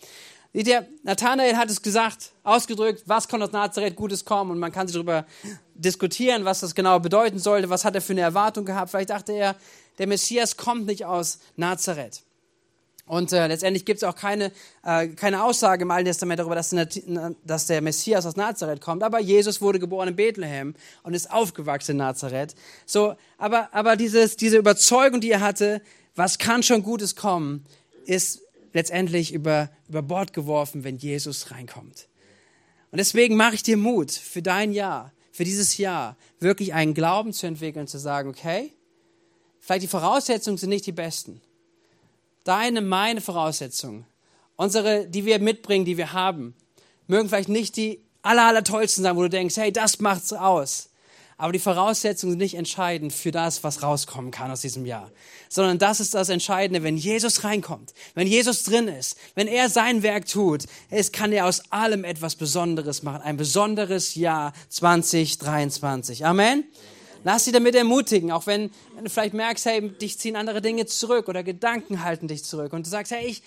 Der 0.63 0.87
Nathanael 1.03 1.57
hat 1.57 1.69
es 1.69 1.81
gesagt, 1.81 2.31
ausgedrückt, 2.43 3.03
was 3.07 3.27
kann 3.27 3.41
aus 3.41 3.51
Nazareth 3.51 3.97
Gutes 3.97 4.23
kommen 4.23 4.51
und 4.51 4.59
man 4.59 4.71
kann 4.71 4.87
sich 4.87 4.93
darüber 4.93 5.25
diskutieren, 5.73 6.45
was 6.45 6.61
das 6.61 6.73
genau 6.73 6.99
bedeuten 6.99 7.39
sollte, 7.39 7.69
was 7.69 7.83
hat 7.83 7.93
er 7.95 8.01
für 8.01 8.13
eine 8.13 8.21
Erwartung 8.21 8.63
gehabt. 8.63 8.91
Vielleicht 8.91 9.09
dachte 9.09 9.33
er, 9.33 9.55
der 9.97 10.07
Messias 10.07 10.55
kommt 10.55 10.85
nicht 10.85 11.03
aus 11.03 11.39
Nazareth. 11.57 12.23
Und 13.07 13.33
äh, 13.33 13.47
letztendlich 13.47 13.85
gibt 13.85 13.97
es 13.97 14.03
auch 14.03 14.15
keine, 14.15 14.51
äh, 14.83 15.09
keine 15.09 15.43
Aussage 15.43 15.83
im 15.83 15.91
Alten 15.91 16.05
Testament 16.05 16.39
darüber, 16.39 16.55
dass, 16.55 16.73
dass 17.43 17.67
der 17.67 17.81
Messias 17.81 18.25
aus 18.25 18.35
Nazareth 18.35 18.81
kommt. 18.81 19.03
Aber 19.03 19.19
Jesus 19.19 19.61
wurde 19.61 19.77
geboren 19.77 20.07
in 20.07 20.15
Bethlehem 20.15 20.73
und 21.03 21.13
ist 21.13 21.29
aufgewachsen 21.29 21.91
in 21.91 21.97
Nazareth. 21.97 22.55
So, 22.85 23.15
aber 23.37 23.69
aber 23.73 23.95
dieses, 23.95 24.37
diese 24.37 24.57
Überzeugung, 24.57 25.21
die 25.21 25.31
er 25.31 25.41
hatte, 25.41 25.81
was 26.15 26.39
kann 26.39 26.63
schon 26.63 26.81
Gutes 26.81 27.15
kommen, 27.15 27.65
ist 28.05 28.41
letztendlich 28.75 29.33
über, 29.33 29.69
über 29.87 30.01
Bord 30.01 30.33
geworfen, 30.33 30.83
wenn 30.83 30.97
Jesus 30.97 31.49
reinkommt. 31.49 32.09
Und 32.91 32.97
deswegen 32.97 33.37
mache 33.37 33.55
ich 33.55 33.63
dir 33.63 33.77
Mut 33.77 34.11
für 34.11 34.41
dein 34.41 34.73
Jahr, 34.73 35.13
für 35.31 35.45
dieses 35.45 35.77
Jahr, 35.77 36.17
wirklich 36.39 36.73
einen 36.73 36.93
Glauben 36.93 37.31
zu 37.31 37.47
entwickeln, 37.47 37.87
zu 37.87 37.97
sagen, 37.97 38.29
okay, 38.29 38.73
vielleicht 39.59 39.83
die 39.83 39.87
Voraussetzungen 39.87 40.57
sind 40.57 40.69
nicht 40.69 40.85
die 40.85 40.91
besten. 40.91 41.41
Deine, 42.43 42.81
meine 42.81 43.21
Voraussetzungen, 43.21 44.05
unsere, 44.57 45.07
die 45.07 45.25
wir 45.25 45.39
mitbringen, 45.39 45.85
die 45.85 45.97
wir 45.97 46.11
haben, 46.11 46.53
mögen 47.07 47.29
vielleicht 47.29 47.49
nicht 47.49 47.77
die 47.77 48.03
aller, 48.23 48.43
aller 48.43 48.63
tollsten 48.65 49.03
sein, 49.03 49.15
wo 49.15 49.21
du 49.21 49.29
denkst, 49.29 49.55
hey, 49.55 49.71
das 49.71 49.99
macht's 50.01 50.33
aus. 50.33 50.89
Aber 51.37 51.51
die 51.51 51.59
Voraussetzungen 51.59 52.31
sind 52.31 52.39
nicht 52.39 52.55
entscheidend 52.55 53.11
für 53.11 53.31
das, 53.31 53.63
was 53.63 53.83
rauskommen 53.83 54.31
kann 54.31 54.51
aus 54.51 54.61
diesem 54.61 54.85
Jahr. 54.85 55.11
Sondern 55.49 55.77
das 55.79 55.99
ist 55.99 56.13
das 56.13 56.29
Entscheidende, 56.29 56.81
wenn 56.81 56.95
Jesus 56.95 57.43
reinkommt, 57.43 57.93
wenn 58.13 58.25
Jesus 58.25 58.63
drin 58.63 58.87
ist, 58.87 59.17
wenn 59.35 59.47
er 59.47 59.69
sein 59.69 60.01
Werk 60.01 60.27
tut, 60.27 60.63
es 60.89 61.11
kann 61.11 61.33
er 61.33 61.45
aus 61.45 61.71
allem 61.71 62.05
etwas 62.05 62.35
Besonderes 62.35 63.03
machen. 63.03 63.21
Ein 63.21 63.35
besonderes 63.35 64.15
Jahr 64.15 64.53
2023. 64.69 66.25
Amen. 66.25 66.63
Lass 67.25 67.45
dich 67.45 67.53
damit 67.53 67.75
ermutigen, 67.75 68.31
auch 68.31 68.45
wenn, 68.45 68.69
wenn 68.93 69.03
du 69.03 69.09
vielleicht 69.09 69.33
merkst, 69.33 69.65
hey, 69.65 69.89
dich 69.89 70.19
ziehen 70.19 70.35
andere 70.37 70.61
Dinge 70.61 70.85
zurück 70.85 71.27
oder 71.27 71.43
Gedanken 71.43 72.03
halten 72.03 72.27
dich 72.27 72.45
zurück 72.45 72.71
und 72.71 72.85
du 72.85 72.89
sagst, 72.89 73.11
hey, 73.11 73.25
ich 73.25 73.41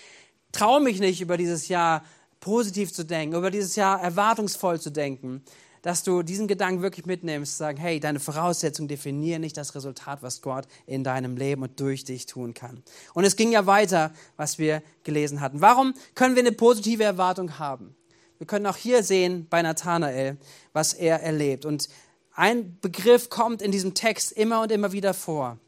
traue 0.52 0.80
mich 0.80 0.98
nicht 0.98 1.20
über 1.20 1.36
dieses 1.36 1.68
Jahr 1.68 2.04
positiv 2.40 2.92
zu 2.92 3.04
denken, 3.04 3.36
über 3.36 3.50
dieses 3.50 3.76
Jahr 3.76 4.02
erwartungsvoll 4.02 4.80
zu 4.80 4.90
denken, 4.90 5.42
dass 5.82 6.02
du 6.02 6.22
diesen 6.22 6.48
Gedanken 6.48 6.82
wirklich 6.82 7.06
mitnimmst, 7.06 7.58
sagen, 7.58 7.78
hey, 7.78 8.00
deine 8.00 8.20
Voraussetzungen 8.20 8.88
definieren 8.88 9.40
nicht 9.40 9.56
das 9.56 9.74
Resultat, 9.74 10.22
was 10.22 10.42
Gott 10.42 10.66
in 10.86 11.04
deinem 11.04 11.36
Leben 11.36 11.62
und 11.62 11.78
durch 11.80 12.04
dich 12.04 12.26
tun 12.26 12.54
kann. 12.54 12.82
Und 13.14 13.24
es 13.24 13.36
ging 13.36 13.52
ja 13.52 13.66
weiter, 13.66 14.12
was 14.36 14.58
wir 14.58 14.82
gelesen 15.04 15.40
hatten. 15.40 15.60
Warum 15.60 15.94
können 16.14 16.34
wir 16.34 16.42
eine 16.42 16.52
positive 16.52 17.04
Erwartung 17.04 17.58
haben? 17.58 17.94
Wir 18.38 18.46
können 18.46 18.66
auch 18.66 18.76
hier 18.76 19.02
sehen 19.02 19.46
bei 19.50 19.62
Nathanael, 19.62 20.36
was 20.72 20.94
er 20.94 21.22
erlebt. 21.22 21.64
Und 21.64 21.88
ein 22.32 22.78
Begriff 22.80 23.30
kommt 23.30 23.62
in 23.62 23.72
diesem 23.72 23.94
Text 23.94 24.32
immer 24.32 24.62
und 24.62 24.70
immer 24.70 24.92
wieder 24.92 25.12
vor. 25.12 25.58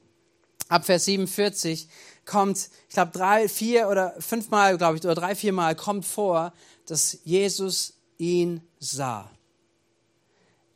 Ab 0.68 0.84
Vers 0.84 1.06
47 1.06 1.88
kommt, 2.24 2.70
ich 2.88 2.94
glaube, 2.94 3.10
drei, 3.10 3.48
vier 3.48 3.88
oder 3.88 4.14
fünfmal, 4.20 4.78
glaube 4.78 4.96
ich, 4.96 5.04
oder 5.04 5.16
drei, 5.16 5.34
viermal 5.34 5.74
kommt 5.74 6.06
vor, 6.06 6.52
dass 6.86 7.18
Jesus 7.24 7.94
ihn 8.18 8.60
sah. 8.78 9.28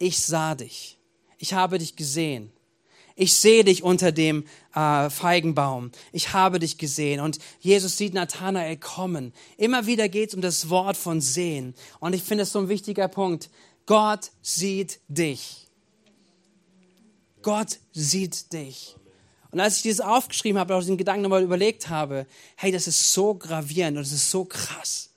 Ich 0.05 0.19
sah 0.19 0.55
dich. 0.55 0.99
Ich 1.39 1.55
habe 1.55 1.79
dich 1.79 1.97
gesehen. 1.97 2.53
Ich 3.17 3.33
sehe 3.37 3.65
dich 3.65 3.83
unter 3.83 4.13
dem 4.13 4.45
äh, 4.75 5.09
Feigenbaum. 5.09 5.93
Ich 6.13 6.35
habe 6.35 6.59
dich 6.59 6.77
gesehen. 6.77 7.21
Und 7.21 7.39
Jesus 7.59 7.97
sieht 7.97 8.13
Nathanael 8.13 8.77
kommen. 8.77 9.33
Immer 9.57 9.87
wieder 9.87 10.11
geht 10.11 10.29
es 10.29 10.35
um 10.35 10.43
das 10.43 10.69
Wort 10.69 10.99
von 10.99 11.23
sehen. 11.23 11.75
Und 12.01 12.13
ich 12.13 12.23
finde 12.23 12.43
es 12.43 12.53
so 12.53 12.59
ein 12.59 12.69
wichtiger 12.69 13.09
Punkt. 13.09 13.49
Gott 13.87 14.31
sieht 14.43 15.01
dich. 15.09 15.69
Gott 17.41 17.79
sieht 17.95 18.53
dich. 18.53 18.97
Und 19.53 19.61
als 19.61 19.77
ich 19.77 19.83
dieses 19.85 20.03
aufgeschrieben 20.03 20.59
habe, 20.59 20.75
auch 20.75 20.81
diesen 20.81 20.99
Gedanken 20.99 21.23
nochmal 21.23 21.43
überlegt 21.43 21.89
habe, 21.89 22.27
hey, 22.57 22.71
das 22.71 22.87
ist 22.87 23.15
so 23.15 23.33
gravierend 23.33 23.97
und 23.97 24.05
das 24.05 24.13
ist 24.13 24.31
so 24.31 24.45
krass. 24.45 25.15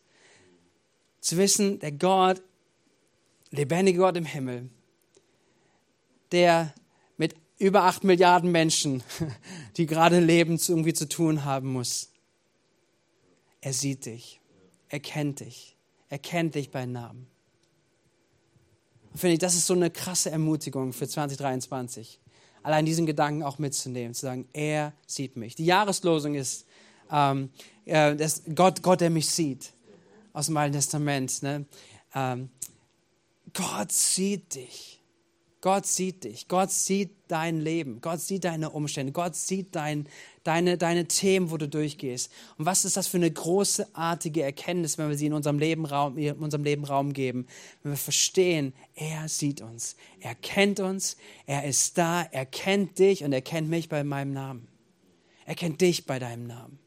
Zu 1.20 1.36
wissen, 1.36 1.78
der 1.80 1.92
Gott, 1.92 2.42
lebendige 3.52 4.00
Gott 4.00 4.16
im 4.16 4.24
Himmel, 4.26 4.70
der 6.32 6.74
mit 7.18 7.36
über 7.58 7.84
acht 7.84 8.04
Milliarden 8.04 8.52
Menschen, 8.52 9.04
die 9.78 9.86
gerade 9.86 10.20
leben, 10.20 10.60
irgendwie 10.68 10.94
zu 10.94 11.08
tun 11.08 11.46
haben 11.46 11.72
muss. 11.72 12.10
Er 13.62 13.74
sieht 13.74 14.06
dich, 14.06 14.40
er 14.90 15.00
kennt 15.00 15.40
dich, 15.40 15.76
er 16.10 16.20
kennt 16.20 16.56
dich 16.56 16.72
bei 16.72 16.86
Namen. 16.86 17.28
Und 19.12 19.20
finde 19.20 19.34
ich, 19.34 19.40
das 19.40 19.56
ist 19.56 19.66
so 19.66 19.74
eine 19.74 19.90
krasse 19.90 20.30
Ermutigung 20.30 20.94
für 20.94 21.08
2023 21.08 22.20
allein 22.68 22.86
diesen 22.86 23.06
Gedanken 23.06 23.44
auch 23.44 23.60
mitzunehmen, 23.60 24.14
zu 24.14 24.26
sagen, 24.26 24.46
er 24.52 24.92
sieht 25.06 25.38
mich. 25.38 25.56
Die 25.56 25.66
Jahreslosung 25.66 26.36
ist 26.36 26.66
ähm, 27.10 27.50
äh, 27.86 28.16
Gott, 28.54 28.84
Gott, 28.84 29.00
der 29.00 29.10
mich 29.10 29.30
sieht, 29.30 29.72
aus 30.34 30.48
dem 30.48 30.58
Alten 30.58 30.74
Testament. 30.74 31.42
Ne? 31.44 31.66
Ähm, 32.14 32.50
Gott 33.54 33.94
sieht 33.94 34.56
dich. 34.56 34.97
Gott 35.68 35.86
sieht 35.86 36.24
dich, 36.24 36.48
Gott 36.48 36.72
sieht 36.72 37.12
dein 37.28 37.60
Leben, 37.60 38.00
Gott 38.00 38.22
sieht 38.22 38.46
deine 38.46 38.70
Umstände, 38.70 39.12
Gott 39.12 39.36
sieht 39.36 39.76
dein, 39.76 40.08
deine, 40.46 40.78
deine 40.78 41.10
Themen, 41.10 41.52
wo 41.52 41.58
du 41.58 41.68
durchgehst. 41.68 42.32
Und 42.58 42.66
was 42.66 42.86
ist 42.86 42.96
das 42.96 43.08
für 43.08 43.18
eine 43.18 43.30
großartige 43.30 44.44
Erkenntnis, 44.44 44.98
wenn 44.98 45.10
wir 45.10 45.18
sie 45.18 45.26
in 45.26 45.34
unserem 45.34 45.60
Leben 45.60 45.86
Raum, 45.86 46.18
in 46.18 46.38
unserem 46.38 46.64
Leben 46.64 46.86
Raum 46.86 47.12
geben, 47.12 47.48
wenn 47.84 47.92
wir 47.92 47.98
verstehen, 47.98 48.72
er 48.96 49.28
sieht 49.28 49.60
uns, 49.60 49.98
er 50.22 50.36
kennt 50.36 50.80
uns, 50.80 51.18
er 51.48 51.66
ist 51.66 51.98
da, 51.98 52.22
er 52.22 52.46
kennt 52.46 52.98
dich 52.98 53.26
und 53.26 53.34
er 53.34 53.42
kennt 53.42 53.68
mich 53.68 53.90
bei 53.90 54.06
meinem 54.06 54.32
Namen. 54.32 54.70
Er 55.46 55.56
kennt 55.56 55.82
dich 55.82 56.06
bei 56.06 56.18
deinem 56.18 56.48
Namen. 56.48 56.80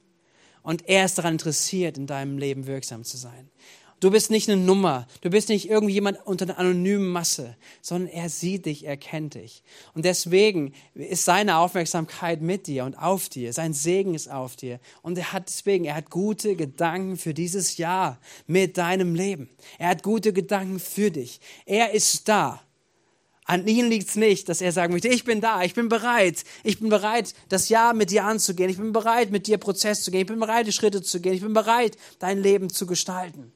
Und 0.63 0.89
er 0.89 1.05
ist 1.05 1.19
daran 1.19 1.35
interessiert, 1.35 1.99
in 1.99 2.07
deinem 2.07 2.39
Leben 2.39 2.67
wirksam 2.67 3.05
zu 3.05 3.19
sein. 3.19 3.51
Du 4.01 4.11
bist 4.11 4.31
nicht 4.31 4.49
eine 4.49 4.61
Nummer. 4.61 5.07
Du 5.21 5.29
bist 5.29 5.51
nicht 5.51 5.69
irgendjemand 5.69 6.19
unter 6.25 6.47
einer 6.47 6.59
anonymen 6.59 7.07
Masse, 7.07 7.55
sondern 7.83 8.09
er 8.09 8.31
sieht 8.31 8.65
dich, 8.65 8.87
er 8.87 8.97
kennt 8.97 9.35
dich. 9.35 9.63
Und 9.95 10.07
deswegen 10.07 10.73
ist 10.95 11.27
seine 11.27 11.59
Aufmerksamkeit 11.59 12.41
mit 12.41 12.67
dir 12.67 12.85
und 12.85 12.95
auf 12.97 13.29
dir. 13.29 13.53
Sein 13.53 13.75
Segen 13.75 14.15
ist 14.15 14.31
auf 14.31 14.57
dir. 14.57 14.81
Und 15.03 15.19
er 15.19 15.35
hat 15.35 15.49
deswegen, 15.49 15.85
er 15.85 15.97
hat 15.97 16.09
gute 16.09 16.57
Gedanken 16.57 17.19
für 17.19 17.35
dieses 17.35 17.77
Jahr 17.77 18.19
mit 18.47 18.79
deinem 18.79 19.15
Leben. 19.15 19.51
Er 19.79 19.89
hat 19.89 20.03
gute 20.03 20.33
Gedanken 20.33 20.81
für 20.81 21.11
dich. 21.11 21.39
Er 21.67 21.93
ist 21.93 22.27
da. 22.27 22.63
An 23.45 23.67
ihm 23.67 23.91
liegt 23.91 24.09
es 24.09 24.17
nicht, 24.17 24.49
dass 24.49 24.63
er 24.63 24.73
sagen 24.73 24.93
möchte, 24.93 25.09
ich 25.09 25.25
bin 25.25 25.43
da, 25.43 25.63
ich 25.63 25.75
bin 25.75 25.89
bereit, 25.89 26.45
ich 26.63 26.79
bin 26.79 26.89
bereit, 26.89 27.35
das 27.49 27.69
Jahr 27.69 27.95
mit 27.95 28.13
dir 28.13 28.25
anzugehen, 28.25 28.71
ich 28.71 28.77
bin 28.77 28.93
bereit, 28.93 29.33
mit 29.33 29.49
dir 29.49 29.59
Prozess 29.59 30.05
zu 30.05 30.13
gehen, 30.13 30.21
ich 30.21 30.27
bin 30.29 30.39
bereit, 30.39 30.69
die 30.69 30.73
Schritte 30.73 31.03
zu 31.03 31.21
gehen, 31.21 31.33
ich 31.33 31.41
bin 31.41 31.53
bereit, 31.53 31.97
dein 32.21 32.41
Leben 32.41 32.71
zu 32.71 32.87
gestalten. 32.87 33.53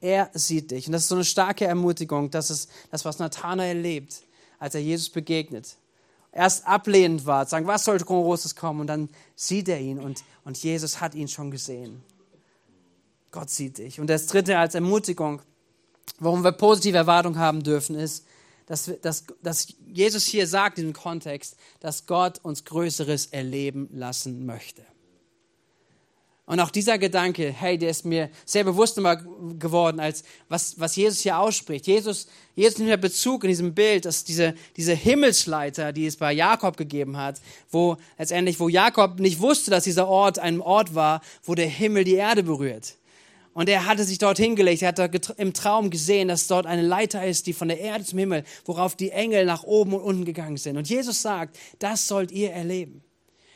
Er 0.00 0.30
sieht 0.32 0.70
dich. 0.70 0.86
Und 0.86 0.92
das 0.92 1.02
ist 1.02 1.08
so 1.08 1.14
eine 1.14 1.24
starke 1.24 1.66
Ermutigung. 1.66 2.30
Das 2.30 2.50
ist 2.50 2.70
das, 2.90 3.04
was 3.04 3.18
Nathanael 3.18 3.76
erlebt, 3.76 4.22
als 4.58 4.74
er 4.74 4.80
Jesus 4.80 5.10
begegnet. 5.10 5.76
Erst 6.32 6.66
ablehnend 6.66 7.26
war, 7.26 7.44
sagen, 7.46 7.66
was 7.66 7.84
sollte 7.84 8.04
Großes 8.04 8.56
kommen? 8.56 8.80
Und 8.80 8.86
dann 8.86 9.08
sieht 9.34 9.68
er 9.68 9.80
ihn 9.80 9.98
und, 9.98 10.22
und 10.44 10.56
Jesus 10.58 11.00
hat 11.00 11.14
ihn 11.14 11.28
schon 11.28 11.50
gesehen. 11.50 12.02
Gott 13.32 13.50
sieht 13.50 13.78
dich. 13.78 14.00
Und 14.00 14.08
das 14.08 14.26
dritte 14.26 14.58
als 14.58 14.74
Ermutigung, 14.74 15.42
warum 16.18 16.42
wir 16.44 16.52
positive 16.52 16.96
Erwartungen 16.96 17.38
haben 17.38 17.62
dürfen, 17.62 17.96
ist, 17.96 18.24
dass, 18.66 18.90
dass, 19.02 19.24
dass 19.42 19.74
Jesus 19.88 20.24
hier 20.26 20.46
sagt 20.46 20.78
in 20.78 20.84
diesem 20.84 21.02
Kontext, 21.02 21.56
dass 21.80 22.06
Gott 22.06 22.38
uns 22.38 22.64
Größeres 22.64 23.26
erleben 23.26 23.88
lassen 23.92 24.46
möchte. 24.46 24.82
Und 26.50 26.58
auch 26.58 26.70
dieser 26.70 26.98
Gedanke, 26.98 27.54
hey, 27.56 27.78
der 27.78 27.90
ist 27.90 28.04
mir 28.04 28.28
sehr 28.44 28.64
bewusst 28.64 28.96
geworden, 28.96 30.00
als 30.00 30.24
was, 30.48 30.80
was 30.80 30.96
Jesus 30.96 31.20
hier 31.20 31.38
ausspricht. 31.38 31.86
Jesus, 31.86 32.26
Jesus 32.56 32.78
nimmt 32.78 32.90
ja 32.90 32.96
Bezug 32.96 33.44
in 33.44 33.50
diesem 33.50 33.72
Bild, 33.72 34.04
dass 34.04 34.24
diese, 34.24 34.56
diese 34.76 34.92
Himmelsleiter, 34.92 35.92
die 35.92 36.06
es 36.06 36.16
bei 36.16 36.32
Jakob 36.32 36.76
gegeben 36.76 37.16
hat, 37.16 37.40
wo 37.70 37.98
letztendlich, 38.18 38.58
wo 38.58 38.68
Jakob 38.68 39.20
nicht 39.20 39.38
wusste, 39.38 39.70
dass 39.70 39.84
dieser 39.84 40.08
Ort 40.08 40.40
ein 40.40 40.60
Ort 40.60 40.92
war, 40.92 41.20
wo 41.44 41.54
der 41.54 41.68
Himmel 41.68 42.02
die 42.02 42.14
Erde 42.14 42.42
berührt. 42.42 42.96
Und 43.52 43.68
er 43.68 43.86
hatte 43.86 44.02
sich 44.02 44.18
dort 44.18 44.38
hingelegt, 44.38 44.82
er 44.82 44.88
hat 44.88 45.38
im 45.38 45.52
Traum 45.52 45.88
gesehen, 45.88 46.26
dass 46.26 46.48
dort 46.48 46.66
eine 46.66 46.82
Leiter 46.82 47.24
ist, 47.24 47.46
die 47.46 47.52
von 47.52 47.68
der 47.68 47.78
Erde 47.78 48.04
zum 48.04 48.18
Himmel, 48.18 48.42
worauf 48.64 48.96
die 48.96 49.10
Engel 49.10 49.44
nach 49.44 49.62
oben 49.62 49.94
und 49.94 50.00
unten 50.00 50.24
gegangen 50.24 50.56
sind. 50.56 50.76
Und 50.76 50.90
Jesus 50.90 51.22
sagt, 51.22 51.56
das 51.78 52.08
sollt 52.08 52.32
ihr 52.32 52.50
erleben. 52.50 53.04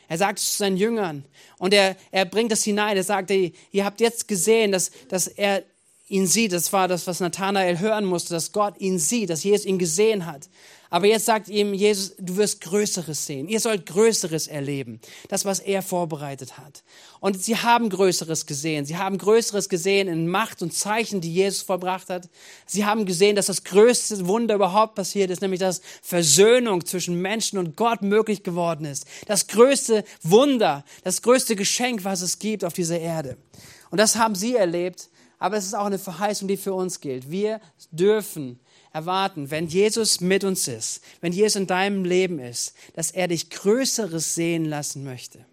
Er 0.07 0.17
sagt 0.17 0.39
es 0.39 0.51
zu 0.51 0.57
seinen 0.57 0.77
Jüngern 0.77 1.25
und 1.57 1.73
er, 1.73 1.95
er 2.11 2.25
bringt 2.25 2.51
das 2.51 2.63
hinein. 2.63 2.97
Er 2.97 3.03
sagt, 3.03 3.31
ihr 3.31 3.85
habt 3.85 4.01
jetzt 4.01 4.27
gesehen, 4.27 4.71
dass, 4.71 4.91
dass 5.09 5.27
er 5.27 5.63
ihn 6.07 6.27
sieht. 6.27 6.53
Das 6.53 6.71
war 6.73 6.87
das, 6.87 7.07
was 7.07 7.19
Nathanael 7.19 7.79
hören 7.79 8.05
musste, 8.05 8.33
dass 8.33 8.51
Gott 8.51 8.79
ihn 8.79 8.99
sieht, 8.99 9.29
dass 9.29 9.43
Jesus 9.43 9.65
ihn 9.65 9.79
gesehen 9.79 10.25
hat. 10.25 10.49
Aber 10.89 11.07
jetzt 11.07 11.25
sagt 11.25 11.49
ihm 11.49 11.73
Jesus, 11.73 12.15
du 12.17 12.37
wirst 12.37 12.61
Größeres 12.61 13.25
sehen. 13.25 13.47
Ihr 13.47 13.59
sollt 13.59 13.85
Größeres 13.85 14.47
erleben. 14.47 14.99
Das, 15.29 15.45
was 15.45 15.59
er 15.59 15.81
vorbereitet 15.81 16.57
hat. 16.57 16.83
Und 17.19 17.43
sie 17.43 17.57
haben 17.57 17.89
Größeres 17.89 18.45
gesehen. 18.45 18.85
Sie 18.85 18.97
haben 18.97 19.17
Größeres 19.17 19.69
gesehen 19.69 20.07
in 20.07 20.27
Macht 20.27 20.61
und 20.61 20.73
Zeichen, 20.73 21.21
die 21.21 21.33
Jesus 21.33 21.63
vollbracht 21.63 22.09
hat. 22.09 22.29
Sie 22.65 22.85
haben 22.85 23.05
gesehen, 23.05 23.35
dass 23.35 23.47
das 23.47 23.63
größte 23.63 24.27
Wunder 24.27 24.55
überhaupt 24.55 24.95
passiert 24.95 25.31
ist, 25.31 25.41
nämlich 25.41 25.59
dass 25.59 25.81
Versöhnung 26.01 26.85
zwischen 26.85 27.21
Menschen 27.21 27.57
und 27.57 27.75
Gott 27.75 28.01
möglich 28.01 28.43
geworden 28.43 28.85
ist. 28.85 29.05
Das 29.27 29.47
größte 29.47 30.03
Wunder, 30.21 30.85
das 31.03 31.21
größte 31.21 31.55
Geschenk, 31.55 32.03
was 32.03 32.21
es 32.21 32.39
gibt 32.39 32.63
auf 32.63 32.73
dieser 32.73 32.99
Erde. 32.99 33.37
Und 33.89 33.99
das 33.99 34.15
haben 34.15 34.35
sie 34.35 34.55
erlebt. 34.55 35.09
Aber 35.37 35.57
es 35.57 35.65
ist 35.65 35.73
auch 35.73 35.85
eine 35.85 35.99
Verheißung, 35.99 36.47
die 36.47 36.57
für 36.57 36.73
uns 36.73 37.01
gilt. 37.01 37.29
Wir 37.29 37.59
dürfen 37.91 38.59
erwarten, 38.95 39.51
wenn 39.51 39.67
Jesus 39.67 40.21
mit 40.21 40.45
uns 40.45 40.69
ist, 40.69 41.01
wenn 41.19 41.33
Jesus 41.33 41.57
in 41.57 41.67
deinem 41.67 42.05
Leben 42.05 42.39
ist, 42.39 42.73
dass 42.93 43.11
er 43.11 43.27
dich 43.27 43.49
Größeres 43.49 44.35
sehen 44.35 44.63
lassen 44.65 45.03
möchte. 45.03 45.45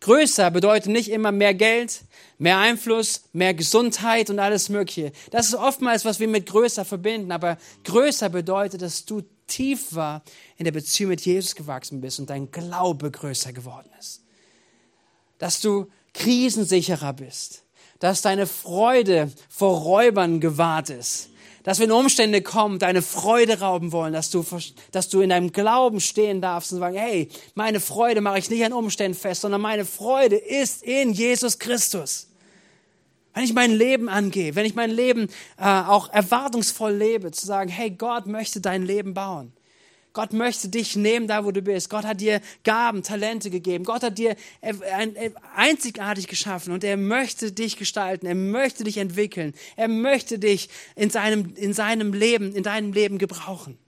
größer 0.00 0.50
bedeutet 0.50 0.92
nicht 0.92 1.10
immer 1.10 1.32
mehr 1.32 1.54
Geld, 1.54 2.02
mehr 2.38 2.58
Einfluss, 2.58 3.22
mehr 3.32 3.54
Gesundheit 3.54 4.28
und 4.28 4.38
alles 4.38 4.68
Mögliche. 4.68 5.12
Das 5.30 5.48
ist 5.48 5.54
oftmals, 5.54 6.04
was 6.04 6.20
wir 6.20 6.28
mit 6.28 6.46
größer 6.46 6.84
verbinden. 6.84 7.32
Aber 7.32 7.56
größer 7.84 8.28
bedeutet, 8.28 8.82
dass 8.82 9.06
du 9.06 9.22
tiefer 9.46 10.22
in 10.56 10.64
der 10.64 10.72
Beziehung 10.72 11.10
mit 11.10 11.22
Jesus 11.22 11.54
gewachsen 11.54 12.00
bist 12.00 12.20
und 12.20 12.28
dein 12.28 12.50
Glaube 12.50 13.10
größer 13.10 13.52
geworden 13.52 13.90
ist. 13.98 14.22
Dass 15.38 15.60
du 15.60 15.86
krisensicherer 16.12 17.14
bist. 17.14 17.62
Dass 17.98 18.22
deine 18.22 18.46
Freude 18.46 19.32
vor 19.48 19.78
Räubern 19.80 20.40
gewahrt 20.40 20.90
ist 20.90 21.29
dass 21.62 21.78
wenn 21.78 21.92
Umstände 21.92 22.42
kommen, 22.42 22.78
deine 22.78 23.02
Freude 23.02 23.60
rauben 23.60 23.92
wollen, 23.92 24.12
dass 24.12 24.30
du, 24.30 24.44
dass 24.92 25.08
du 25.08 25.20
in 25.20 25.30
deinem 25.30 25.52
Glauben 25.52 26.00
stehen 26.00 26.40
darfst 26.40 26.72
und 26.72 26.78
sagen, 26.78 26.96
hey, 26.96 27.28
meine 27.54 27.80
Freude 27.80 28.20
mache 28.20 28.38
ich 28.38 28.50
nicht 28.50 28.64
an 28.64 28.72
Umständen 28.72 29.16
fest, 29.16 29.42
sondern 29.42 29.60
meine 29.60 29.84
Freude 29.84 30.36
ist 30.36 30.82
in 30.82 31.12
Jesus 31.12 31.58
Christus. 31.58 32.28
Wenn 33.34 33.44
ich 33.44 33.52
mein 33.52 33.72
Leben 33.72 34.08
angehe, 34.08 34.54
wenn 34.54 34.66
ich 34.66 34.74
mein 34.74 34.90
Leben 34.90 35.28
äh, 35.58 35.64
auch 35.64 36.12
erwartungsvoll 36.12 36.92
lebe, 36.92 37.30
zu 37.30 37.46
sagen, 37.46 37.70
hey, 37.70 37.90
Gott 37.90 38.26
möchte 38.26 38.60
dein 38.60 38.84
Leben 38.84 39.14
bauen. 39.14 39.52
Gott 40.12 40.32
möchte 40.32 40.68
dich 40.68 40.96
nehmen, 40.96 41.28
da 41.28 41.44
wo 41.44 41.52
du 41.52 41.62
bist. 41.62 41.88
Gott 41.88 42.04
hat 42.04 42.20
dir 42.20 42.40
Gaben, 42.64 43.02
Talente 43.02 43.48
gegeben. 43.48 43.84
Gott 43.84 44.02
hat 44.02 44.18
dir 44.18 44.34
einzigartig 45.54 46.26
geschaffen 46.26 46.72
und 46.72 46.82
er 46.82 46.96
möchte 46.96 47.52
dich 47.52 47.76
gestalten. 47.76 48.26
Er 48.26 48.34
möchte 48.34 48.82
dich 48.82 48.98
entwickeln. 48.98 49.54
Er 49.76 49.88
möchte 49.88 50.38
dich 50.38 50.68
in 50.96 51.10
seinem, 51.10 51.54
in 51.54 51.72
seinem 51.72 52.12
Leben, 52.12 52.54
in 52.54 52.64
deinem 52.64 52.92
Leben 52.92 53.18
gebrauchen. 53.18 53.78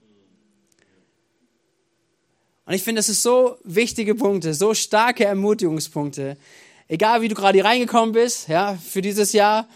Und 2.65 2.73
ich 2.73 2.83
finde, 2.83 2.99
das 2.99 3.09
ist 3.09 3.21
so 3.21 3.57
wichtige 3.65 4.15
Punkte, 4.15 4.53
so 4.53 4.73
starke 4.73 5.25
Ermutigungspunkte. 5.25 6.37
Egal, 6.87 7.21
wie 7.21 7.27
du 7.27 7.35
gerade 7.35 7.61
reingekommen 7.61 8.13
bist, 8.13 8.47
ja, 8.47 8.75
für 8.75 9.01
dieses 9.01 9.33
Jahr, 9.33 9.67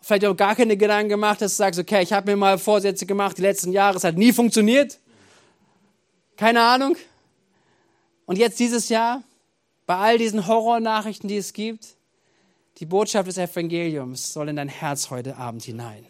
vielleicht 0.00 0.26
auch 0.26 0.36
gar 0.36 0.56
keine 0.56 0.76
Gedanken 0.76 1.10
gemacht, 1.10 1.40
dass 1.40 1.52
du 1.52 1.58
sagst, 1.58 1.78
okay, 1.78 2.02
ich 2.02 2.12
habe 2.12 2.32
mir 2.32 2.36
mal 2.36 2.58
Vorsätze 2.58 3.06
gemacht, 3.06 3.38
die 3.38 3.42
letzten 3.42 3.70
Jahre, 3.70 3.96
es 3.96 4.04
hat 4.04 4.16
nie 4.16 4.32
funktioniert. 4.32 4.98
Keine 6.36 6.62
Ahnung. 6.62 6.96
Und 8.26 8.38
jetzt 8.38 8.58
dieses 8.58 8.88
Jahr, 8.88 9.22
bei 9.86 9.96
all 9.96 10.18
diesen 10.18 10.46
Horrornachrichten, 10.46 11.28
die 11.28 11.36
es 11.36 11.52
gibt, 11.52 11.96
die 12.78 12.86
Botschaft 12.86 13.28
des 13.28 13.38
Evangeliums 13.38 14.32
soll 14.32 14.48
in 14.48 14.56
dein 14.56 14.68
Herz 14.68 15.10
heute 15.10 15.36
Abend 15.36 15.62
hinein. 15.62 16.06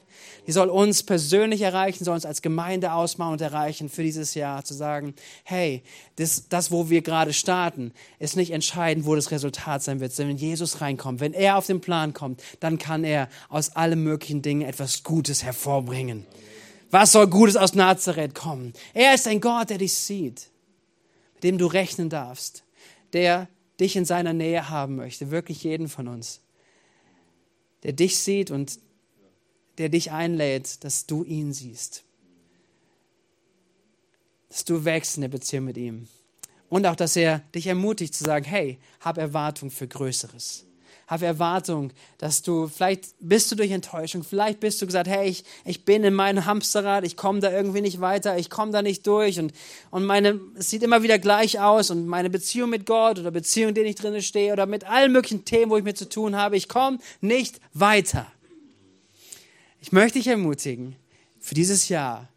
Die 0.47 0.53
soll 0.53 0.69
uns 0.69 1.03
persönlich 1.03 1.63
erreichen, 1.63 2.05
soll 2.05 2.15
uns 2.15 2.25
als 2.25 2.43
Gemeinde 2.43 2.93
ausmachen 2.93 3.33
und 3.33 3.41
erreichen 3.41 3.89
für 3.89 4.03
dieses 4.03 4.35
Jahr, 4.35 4.65
zu 4.65 4.75
sagen, 4.75 5.15
hey, 5.45 5.83
das, 6.17 6.49
das 6.49 6.71
wo 6.71 6.91
wir 6.91 7.03
gerade 7.03 7.33
starten, 7.33 7.93
ist 8.19 8.37
nicht 8.37 8.53
entscheidend, 8.53 9.07
wo 9.07 9.15
das 9.15 9.31
Resultat 9.31 9.83
sein 9.83 10.01
wird, 10.01 10.13
sondern 10.13 10.37
wenn 10.37 10.45
Jesus 10.45 10.81
reinkommt, 10.81 11.21
wenn 11.21 11.35
er 11.35 11.59
auf 11.59 11.67
den 11.67 11.81
Plan 11.81 12.13
kommt, 12.13 12.43
dann 12.61 12.79
kann 12.79 13.05
er 13.05 13.29
aus 13.49 13.75
allen 13.77 14.03
möglichen 14.03 14.43
Dingen 14.43 14.63
etwas 14.63 15.03
Gutes 15.03 15.43
hervorbringen. 15.45 16.27
Was 16.93 17.13
soll 17.13 17.27
Gutes 17.27 17.57
aus 17.57 17.75
Nazareth 17.75 18.35
kommen? 18.35 18.75
Er 18.93 19.15
ist 19.15 19.27
ein 19.27 19.41
Gott, 19.41 19.71
der 19.71 19.79
dich 19.79 19.95
sieht, 19.95 20.51
mit 21.35 21.43
dem 21.43 21.57
du 21.57 21.67
rechnen 21.67 22.11
darfst, 22.11 22.65
der 23.15 23.49
dich 23.81 23.97
in 23.97 24.05
seiner 24.05 24.35
Nähe 24.35 24.69
haben 24.69 24.97
möchte, 24.97 25.31
wirklich 25.31 25.65
jeden 25.65 25.89
von 25.89 26.07
uns, 26.07 26.43
der 27.83 27.95
dich 27.95 28.19
sieht 28.19 28.51
und 28.51 28.79
der 29.79 29.89
dich 29.89 30.13
einlädt, 30.13 30.85
dass 30.85 31.07
du 31.07 31.25
ihn 31.25 31.55
siehst, 31.55 32.05
dass 34.51 34.67
du 34.67 34.85
wächst 34.85 35.17
in 35.17 35.23
der 35.23 35.29
Beziehung 35.29 35.65
mit 35.65 35.79
ihm. 35.79 36.09
Und 36.69 36.85
auch, 36.85 36.97
dass 36.97 37.17
er 37.17 37.39
dich 37.55 37.69
ermutigt 37.69 38.15
zu 38.15 38.25
sagen, 38.25 38.45
hey, 38.45 38.79
hab 39.01 39.17
Erwartung 39.17 39.71
für 39.71 39.89
Größeres 39.89 40.67
habe 41.13 41.27
Erwartung, 41.27 41.93
dass 42.17 42.41
du, 42.41 42.69
vielleicht 42.69 43.15
bist 43.21 43.53
du 43.53 43.55
durch 43.55 43.71
Enttäuschung, 43.71 44.25
vielleicht 44.25 44.61
bist 44.61 44.81
du 44.81 44.87
gesagt, 44.87 45.09
hey, 45.09 45.29
ich, 45.29 45.45
ich 45.67 45.85
bin 45.85 46.05
in 46.05 46.15
meinem 46.15 46.47
Hamsterrad, 46.47 47.05
ich 47.05 47.19
komme 47.19 47.41
da 47.41 47.53
irgendwie 47.53 47.83
nicht 47.83 48.01
weiter, 48.01 48.39
ich 48.39 48.49
komme 48.49 48.73
da 48.73 48.81
nicht 48.81 49.07
durch 49.07 49.39
und, 49.39 49.53
und 49.91 50.07
meine, 50.07 50.41
es 50.57 50.71
sieht 50.71 50.83
immer 50.83 51.03
wieder 51.03 51.19
gleich 51.19 51.61
aus 51.61 51.91
und 51.91 52.07
meine 52.07 52.31
Beziehung 52.31 52.71
mit 52.71 52.87
Gott 52.87 53.19
oder 53.19 53.31
Beziehung, 53.31 53.69
in 53.69 53.75
denen 53.75 53.89
ich 53.89 53.97
drin 53.97 54.23
stehe 54.23 54.55
oder 54.55 54.65
mit 54.65 54.85
allen 54.85 55.13
möglichen 55.13 55.45
Themen, 55.45 55.71
wo 55.71 55.77
ich 55.77 55.85
mit 55.85 55.99
zu 55.99 56.09
tun 56.09 56.35
habe, 56.35 56.57
ich 56.57 56.69
komme 56.69 56.99
nicht 57.21 57.61
weiter. 57.75 58.27
Ich 59.83 59.93
möchte 59.93 60.19
dich 60.19 60.29
ermutigen, 60.29 60.97
für 61.39 61.55
dieses 61.55 61.91
Jahr 61.91 62.29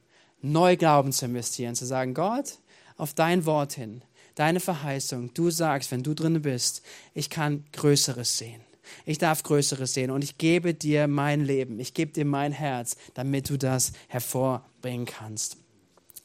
neu 0.42 0.76
Glauben 0.76 1.14
zu 1.14 1.26
investieren, 1.26 1.76
zu 1.76 1.86
sagen, 1.86 2.14
Gott, 2.14 2.58
auf 2.98 3.14
dein 3.14 3.46
Wort 3.46 3.72
hin, 3.72 4.02
deine 4.36 4.60
Verheißung, 4.60 5.34
du 5.34 5.50
sagst, 5.50 5.92
wenn 5.92 6.04
du 6.04 6.14
drin 6.14 6.42
bist, 6.42 6.82
ich 7.14 7.30
kann 7.30 7.64
Größeres 7.72 8.38
sehen. 8.38 8.65
Ich 9.06 9.18
darf 9.18 9.44
Größeres 9.44 9.94
sehen 9.94 10.12
und 10.12 10.24
ich 10.24 10.38
gebe 10.38 10.74
dir 10.74 11.08
mein 11.08 11.42
Leben, 11.42 11.80
ich 11.80 11.94
gebe 11.94 12.12
dir 12.12 12.26
mein 12.26 12.52
Herz, 12.52 12.96
damit 13.14 13.50
du 13.50 13.58
das 13.58 13.92
hervorbringen 14.08 15.06
kannst. 15.06 15.58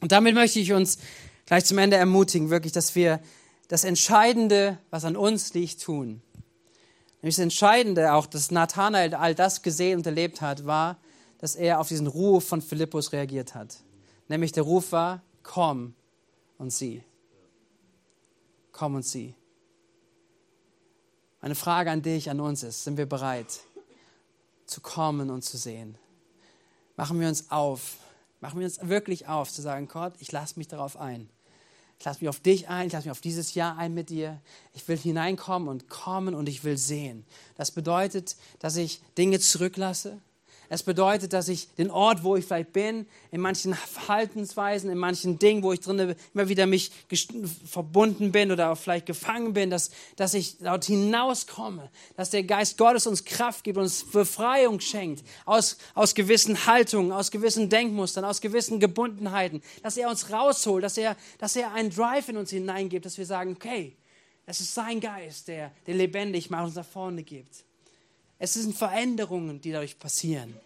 Und 0.01 0.13
damit 0.13 0.35
möchte 0.35 0.61
ich 0.61 0.73
uns 0.73 0.99
gleich 1.47 1.65
zum 1.65 1.79
Ende 1.79 1.97
ermutigen, 1.97 2.51
wirklich, 2.51 2.73
dass 2.73 2.95
wir 2.95 3.21
das 3.69 3.85
Entscheidende, 3.85 4.79
was 4.91 5.05
an 5.05 5.17
uns 5.17 5.55
liegt, 5.55 5.83
tun. 5.83 6.23
Nämlich 7.23 7.37
das 7.37 7.43
Entscheidende, 7.43 8.15
auch 8.15 8.27
dass 8.27 8.51
Nathanael 8.51 9.15
all 9.15 9.35
das 9.35 9.63
gesehen 9.63 9.99
und 9.99 10.07
erlebt 10.07 10.41
hat, 10.41 10.65
war, 10.65 10.99
dass 11.39 11.55
er 11.55 11.81
auf 11.81 11.89
diesen 11.89 12.07
Ruf 12.07 12.47
von 12.47 12.63
Philippus 12.63 13.13
reagiert 13.13 13.55
hat. 13.55 13.79
Nämlich 14.29 14.53
der 14.53 14.63
Ruf 14.63 14.93
war, 14.93 15.23
komm 15.43 15.95
und 16.59 16.73
sieh. 16.73 17.03
Komm 18.73 18.95
und 18.95 19.05
sieh. 19.05 19.35
Meine 21.41 21.55
Frage 21.55 21.91
an 21.91 22.03
dich, 22.03 22.29
an 22.29 22.39
uns 22.39 22.63
ist, 22.63 22.85
sind 22.85 22.99
wir 22.99 23.07
bereit 23.07 23.61
zu 24.67 24.81
kommen 24.81 25.31
und 25.31 25.43
zu 25.43 25.57
sehen? 25.57 25.97
Machen 26.97 27.19
wir 27.19 27.29
uns 27.29 27.51
auf, 27.51 27.97
machen 28.41 28.61
wir 28.61 28.67
uns 28.67 28.79
wirklich 28.83 29.27
auf, 29.27 29.51
zu 29.51 29.63
sagen, 29.63 29.89
Gott, 29.89 30.13
ich 30.19 30.33
lasse 30.33 30.59
mich 30.59 30.69
darauf 30.69 30.99
ein. 30.99 31.31
Ich 31.99 32.05
lasse 32.05 32.21
mich 32.21 32.29
auf 32.29 32.41
dich 32.41 32.69
ein, 32.69 32.87
ich 32.87 32.93
lasse 32.93 33.07
mich 33.07 33.11
auf 33.13 33.21
dieses 33.21 33.55
Jahr 33.55 33.79
ein 33.79 33.95
mit 33.95 34.11
dir. 34.11 34.41
Ich 34.75 34.87
will 34.87 34.99
hineinkommen 34.99 35.69
und 35.69 35.89
kommen 35.89 36.35
und 36.35 36.49
ich 36.49 36.63
will 36.63 36.77
sehen. 36.77 37.25
Das 37.57 37.71
bedeutet, 37.71 38.37
dass 38.59 38.77
ich 38.77 39.03
Dinge 39.17 39.41
zurücklasse, 39.41 40.19
es 40.73 40.85
bedeutet, 40.85 41.33
dass 41.33 41.49
ich 41.49 41.67
den 41.75 41.91
Ort, 41.91 42.23
wo 42.23 42.37
ich 42.37 42.45
vielleicht 42.45 42.73
bin, 42.73 43.05
in 43.33 43.41
manchen 43.41 43.75
Verhaltensweisen, 43.75 44.89
in 44.89 44.99
manchen 44.99 45.37
Dingen, 45.37 45.65
wo 45.65 45.73
ich 45.73 45.81
drin 45.81 46.15
immer 46.33 46.49
wieder 46.49 46.67
mich 46.67 46.93
verbunden 47.67 48.31
bin 48.31 48.53
oder 48.53 48.71
auch 48.71 48.79
vielleicht 48.79 49.07
gefangen 49.07 49.53
bin, 49.53 49.71
dass, 49.71 49.91
dass 50.15 50.33
ich 50.33 50.59
dort 50.59 50.85
hinauskomme, 50.85 51.91
dass 52.17 52.31
der 52.31 52.45
Geist 52.45 52.79
Gottes 52.79 53.09
uns 53.09 53.25
Kraft 53.25 53.65
gibt, 53.65 53.79
uns 53.79 54.05
Befreiung 54.05 54.79
schenkt 54.79 55.25
aus, 55.45 55.77
aus 55.97 56.15
gewissen 56.15 56.67
Haltungen, 56.67 57.11
aus 57.11 57.33
gewissen 57.33 57.69
Denkmustern, 57.69 58.25
aus 58.25 58.41
gewissen 58.41 58.79
Gebundenheiten, 58.79 59.63
dass 59.83 59.97
er 59.97 60.09
uns 60.09 60.31
rausholt, 60.31 60.85
dass 60.85 60.97
er, 60.97 61.17
dass 61.39 61.57
er 61.57 61.75
einen 61.75 61.91
Drive 61.91 62.29
in 62.29 62.37
uns 62.37 62.51
hineingibt, 62.51 63.05
dass 63.05 63.19
wir 63.19 63.27
sagen, 63.27 63.57
okay, 63.57 63.97
es 64.47 64.61
ist 64.61 64.73
sein 64.73 65.01
Geist, 65.01 65.49
der, 65.49 65.73
der 65.89 65.95
lebendig 65.97 66.49
macht, 66.49 66.67
uns 66.67 66.75
nach 66.77 66.87
vorne 66.87 67.25
gibt. 67.25 67.65
Es 68.43 68.55
sind 68.55 68.75
Veränderungen, 68.75 69.61
die 69.61 69.71
dadurch 69.71 69.99
passieren. 69.99 70.57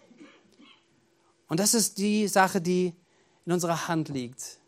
Und 1.49 1.59
das 1.59 1.75
ist 1.75 1.99
die 1.99 2.29
Sache, 2.29 2.61
die 2.61 2.95
in 3.45 3.53
unserer 3.53 3.89
Hand 3.89 4.09
liegt. 4.09 4.59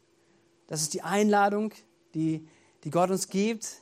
Das 0.67 0.83
ist 0.83 0.93
die 0.93 1.03
Einladung, 1.03 1.73
die, 2.15 2.49
die 2.83 2.91
Gott 2.91 3.11
uns 3.11 3.29
gibt 3.29 3.81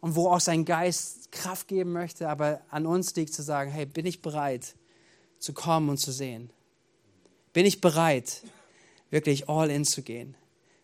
und 0.00 0.14
wo 0.14 0.28
auch 0.28 0.40
sein 0.40 0.66
Geist 0.66 1.32
Kraft 1.32 1.68
geben 1.68 1.92
möchte. 1.92 2.28
Aber 2.28 2.60
an 2.68 2.84
uns 2.84 3.16
liegt 3.16 3.32
zu 3.32 3.42
sagen, 3.42 3.70
hey, 3.70 3.86
bin 3.86 4.04
ich 4.04 4.20
bereit 4.20 4.76
zu 5.38 5.54
kommen 5.54 5.88
und 5.88 5.96
zu 5.96 6.12
sehen? 6.12 6.50
Bin 7.54 7.64
ich 7.64 7.80
bereit, 7.80 8.42
wirklich 9.08 9.48
all 9.48 9.70
in 9.70 9.86
zu 9.86 10.02
gehen? 10.02 10.36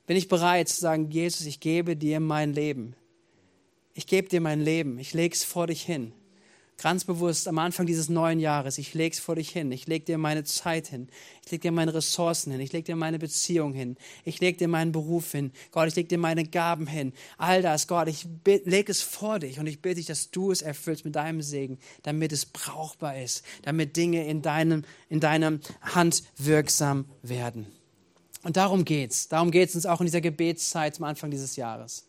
Bin 0.07 0.17
ich 0.17 0.29
bereit 0.29 0.71
zu 0.71 0.81
sagen, 0.81 1.11
Jesus, 1.11 1.45
ich 1.45 1.61
gebe 1.61 1.95
dir 1.95 2.21
mein 2.21 2.55
Leben. 2.55 2.97
Ich 3.93 4.07
gebe 4.07 4.31
dir 4.31 4.41
mein 4.41 4.63
Leben. 4.63 4.99
Ich 4.99 5.13
lege 5.13 5.35
es 5.35 5.45
vor 5.45 5.67
dich 5.67 5.83
hin 5.83 6.15
ganz 6.81 7.05
bewusst 7.05 7.47
am 7.47 7.59
Anfang 7.59 7.85
dieses 7.85 8.09
neuen 8.09 8.41
Jahres, 8.41 8.79
ich 8.79 8.95
lege 8.95 9.13
es 9.13 9.21
vor 9.21 9.35
dich 9.35 9.51
hin, 9.51 9.71
ich 9.71 9.87
lege 9.87 10.07
dir 10.07 10.19
meine 10.19 10.45
Zeit 10.45 10.89
hin, 10.89 11.09
ich 11.45 11.51
lege 11.51 11.63
dir 11.63 11.73
meine 11.73 11.93
Ressourcen 11.93 12.53
hin, 12.53 12.61
ich 12.61 12.73
lege 12.73 12.85
dir 12.85 12.97
meine 12.97 13.19
Beziehung 13.19 13.75
hin, 13.75 13.97
ich 14.25 14.41
lege 14.41 14.57
dir 14.57 14.69
meinen 14.69 14.91
Beruf 14.91 15.33
hin, 15.33 15.53
Gott, 15.73 15.89
ich 15.89 15.97
lege 15.97 16.09
dir 16.09 16.19
meine 16.19 16.45
Gaben 16.45 16.87
hin, 16.87 17.13
all 17.37 17.61
das, 17.61 17.87
Gott, 17.87 18.09
ich 18.09 18.27
lege 18.47 18.91
es 18.91 19.03
vor 19.03 19.39
dich 19.39 19.61
und 19.61 19.67
ich 19.67 19.83
bitte 19.83 19.97
dich, 19.97 20.07
dass 20.07 20.31
du 20.31 20.51
es 20.51 20.63
erfüllst 20.63 21.05
mit 21.05 21.17
deinem 21.17 21.43
Segen, 21.43 21.79
damit 22.03 22.33
es 22.33 22.47
brauchbar 22.47 23.21
ist, 23.21 23.45
damit 23.63 23.97
Dinge 23.97 24.27
in, 24.27 24.41
deinem, 24.41 24.85
in 25.11 25.21
deiner 25.21 25.59
Hand 25.83 26.23
wirksam 26.39 27.05
werden. 27.23 27.67
Und 28.43 28.57
darum 28.57 28.87
geht's. 28.87 29.29
Darum 29.29 29.51
geht 29.51 29.69
es 29.69 29.75
uns 29.75 29.85
auch 29.85 30.01
in 30.01 30.07
dieser 30.07 30.23
Gebetszeit 30.23 30.95
zum 30.95 31.05
Anfang 31.05 31.31
dieses 31.31 31.57
Jahres. 31.57 32.07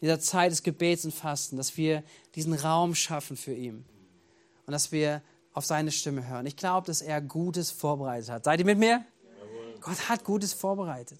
In 0.00 0.06
dieser 0.06 0.18
Zeit 0.18 0.50
des 0.50 0.62
Gebets 0.62 1.04
und 1.04 1.12
Fasten, 1.12 1.58
dass 1.58 1.76
wir 1.76 2.02
diesen 2.36 2.54
Raum 2.54 2.94
schaffen 2.94 3.36
für 3.36 3.52
ihn 3.52 3.84
und 4.68 4.72
dass 4.72 4.92
wir 4.92 5.22
auf 5.54 5.64
seine 5.64 5.90
Stimme 5.90 6.28
hören. 6.28 6.44
Ich 6.44 6.54
glaube, 6.54 6.86
dass 6.86 7.00
er 7.00 7.22
Gutes 7.22 7.70
vorbereitet 7.70 8.28
hat. 8.28 8.44
Seid 8.44 8.60
ihr 8.60 8.66
mit 8.66 8.76
mir? 8.76 9.02
Jawohl. 9.40 9.80
Gott 9.80 10.08
hat 10.10 10.24
Gutes 10.24 10.52
vorbereitet. 10.52 11.18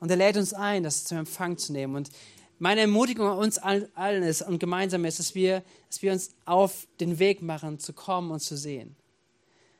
Und 0.00 0.10
er 0.10 0.18
lädt 0.18 0.36
uns 0.36 0.52
ein, 0.52 0.82
das 0.82 1.04
zum 1.04 1.16
Empfang 1.16 1.56
zu 1.56 1.72
nehmen. 1.72 1.96
Und 1.96 2.10
meine 2.58 2.82
Ermutigung 2.82 3.26
an 3.26 3.38
uns 3.38 3.56
allen 3.56 4.22
ist 4.22 4.42
und 4.42 4.58
gemeinsam 4.58 5.06
ist, 5.06 5.18
dass 5.18 5.34
wir, 5.34 5.62
dass 5.88 6.02
wir 6.02 6.12
uns 6.12 6.34
auf 6.44 6.86
den 7.00 7.18
Weg 7.18 7.40
machen, 7.40 7.78
zu 7.78 7.94
kommen 7.94 8.30
und 8.30 8.40
zu 8.40 8.58
sehen 8.58 8.96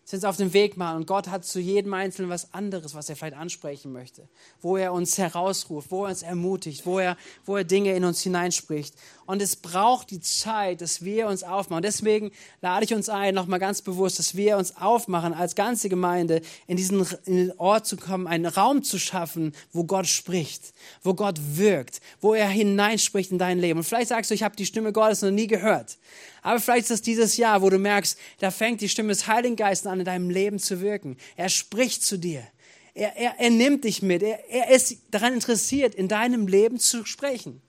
sind 0.05 0.25
auf 0.25 0.37
dem 0.37 0.53
Weg 0.53 0.77
machen 0.77 0.97
und 0.97 1.07
Gott 1.07 1.29
hat 1.29 1.45
zu 1.45 1.61
jedem 1.61 1.95
Einzelnen 1.95 2.31
was 2.31 2.53
anderes, 2.53 2.95
was 2.95 3.09
er 3.09 3.17
vielleicht 3.17 3.37
ansprechen 3.37 3.93
möchte, 3.93 4.29
wo 4.61 4.77
er 4.77 4.93
uns 4.93 5.17
herausruft, 5.17 5.91
wo 5.91 6.05
er 6.05 6.11
uns 6.11 6.23
ermutigt, 6.23 6.85
wo 6.85 6.99
er, 6.99 7.17
wo 7.47 7.57
er 7.57 7.65
Dinge 7.65 7.95
in 7.95 8.05
uns 8.05 8.21
hineinspricht. 8.21 8.95
Und 9.27 9.41
es 9.41 9.57
braucht 9.57 10.11
die 10.11 10.21
Zeit, 10.21 10.81
dass 10.81 11.05
wir 11.05 11.29
uns 11.29 11.45
aufmachen. 11.45 11.83
deswegen 11.83 12.33
lade 12.61 12.85
ich 12.85 12.93
uns 12.93 13.09
ein, 13.09 13.35
nochmal 13.35 13.61
ganz 13.61 13.81
bewusst, 13.81 14.19
dass 14.19 14.37
wir 14.37 14.59
uns 14.59 14.77
aufmachen, 14.77 15.33
als 15.33 15.55
ganze 15.55 15.89
Gemeinde 15.89 16.43
in 16.67 16.77
diesen 16.77 17.07
in 17.25 17.37
den 17.37 17.59
Ort 17.59 17.87
zu 17.87 17.97
kommen, 17.97 18.27
einen 18.27 18.47
Raum 18.47 18.83
zu 18.83 18.99
schaffen, 18.99 19.55
wo 19.73 19.85
Gott 19.85 20.09
spricht, 20.09 20.75
wo 21.03 21.15
Gott 21.15 21.39
wirkt, 21.57 22.01
wo 22.21 22.35
er 22.35 22.49
hineinspricht 22.49 23.31
in 23.31 23.39
dein 23.39 23.59
Leben. 23.59 23.79
Und 23.79 23.85
vielleicht 23.85 24.09
sagst 24.09 24.31
du, 24.31 24.35
ich 24.35 24.43
habe 24.43 24.57
die 24.57 24.67
Stimme 24.67 24.93
Gottes 24.93 25.23
noch 25.23 25.31
nie 25.31 25.47
gehört. 25.47 25.97
Aber 26.43 26.59
vielleicht 26.59 26.85
ist 26.85 26.91
es 26.91 27.03
dieses 27.03 27.37
Jahr, 27.37 27.63
wo 27.63 27.71
du 27.71 27.79
merkst, 27.79 28.19
da 28.41 28.51
fängt 28.51 28.81
die 28.81 28.89
Stimme 28.89 29.11
des 29.11 29.29
Heiligen 29.29 29.55
Geistes 29.55 29.87
an, 29.87 29.92
in 30.01 30.05
deinem 30.05 30.31
Leben 30.31 30.59
zu 30.59 30.81
wirken. 30.81 31.17
Er 31.37 31.49
spricht 31.49 32.05
zu 32.05 32.19
dir. 32.19 32.47
Er, 32.95 33.17
er, 33.17 33.39
er 33.39 33.51
nimmt 33.51 33.85
dich 33.85 34.03
mit. 34.03 34.23
Er, 34.23 34.49
er 34.51 34.71
ist 34.71 34.97
daran 35.11 35.35
interessiert, 35.35 35.95
in 35.95 36.09
deinem 36.09 36.47
Leben 36.47 36.79
zu 36.79 37.05
sprechen. 37.05 37.63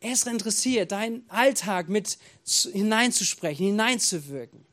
Er 0.00 0.12
ist 0.12 0.26
interessiert, 0.26 0.92
deinen 0.92 1.24
Alltag 1.28 1.88
mit 1.88 2.18
hineinzusprechen, 2.72 3.64
hineinzuwirken. 3.64 4.66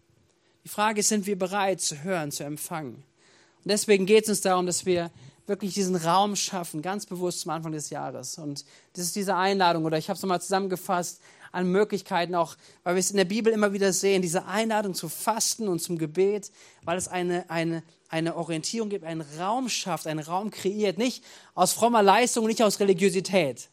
Die 0.65 0.69
Frage 0.69 0.99
ist, 0.99 1.07
sind 1.07 1.25
wir 1.25 1.39
bereit 1.39 1.79
zu 1.79 2.03
hören, 2.03 2.31
zu 2.31 2.43
empfangen? 2.43 2.95
Und 2.95 3.71
deswegen 3.71 4.05
geht 4.05 4.23
es 4.23 4.29
uns 4.29 4.41
darum, 4.41 4.65
dass 4.65 4.85
wir 4.85 5.09
wirklich 5.47 5.73
diesen 5.73 5.95
Raum 5.95 6.35
schaffen, 6.35 6.81
ganz 6.81 7.05
bewusst 7.05 7.41
zum 7.41 7.51
Anfang 7.51 7.71
des 7.71 7.89
Jahres. 7.89 8.37
Und 8.37 8.65
das 8.93 9.05
ist 9.05 9.15
diese 9.15 9.35
Einladung, 9.35 9.85
oder 9.85 9.97
ich 9.97 10.09
habe 10.09 10.17
es 10.17 10.21
nochmal 10.21 10.41
zusammengefasst, 10.41 11.21
an 11.51 11.67
Möglichkeiten 11.71 12.35
auch, 12.35 12.55
weil 12.83 12.95
wir 12.95 12.99
es 12.99 13.11
in 13.11 13.17
der 13.17 13.25
Bibel 13.25 13.51
immer 13.51 13.73
wieder 13.73 13.93
sehen, 13.93 14.21
diese 14.21 14.45
Einladung 14.45 14.93
zu 14.93 15.09
Fasten 15.09 15.67
und 15.67 15.79
zum 15.79 15.97
Gebet, 15.97 16.51
weil 16.83 16.97
es 16.97 17.07
eine, 17.07 17.49
eine, 17.49 17.83
eine 18.09 18.35
Orientierung 18.35 18.89
gibt, 18.89 19.05
einen 19.05 19.25
Raum 19.39 19.69
schafft, 19.69 20.07
einen 20.07 20.19
Raum 20.19 20.51
kreiert, 20.51 20.97
nicht 20.97 21.23
aus 21.53 21.73
frommer 21.73 22.03
Leistung, 22.03 22.47
nicht 22.47 22.63
aus 22.63 22.79
Religiosität, 22.79 23.69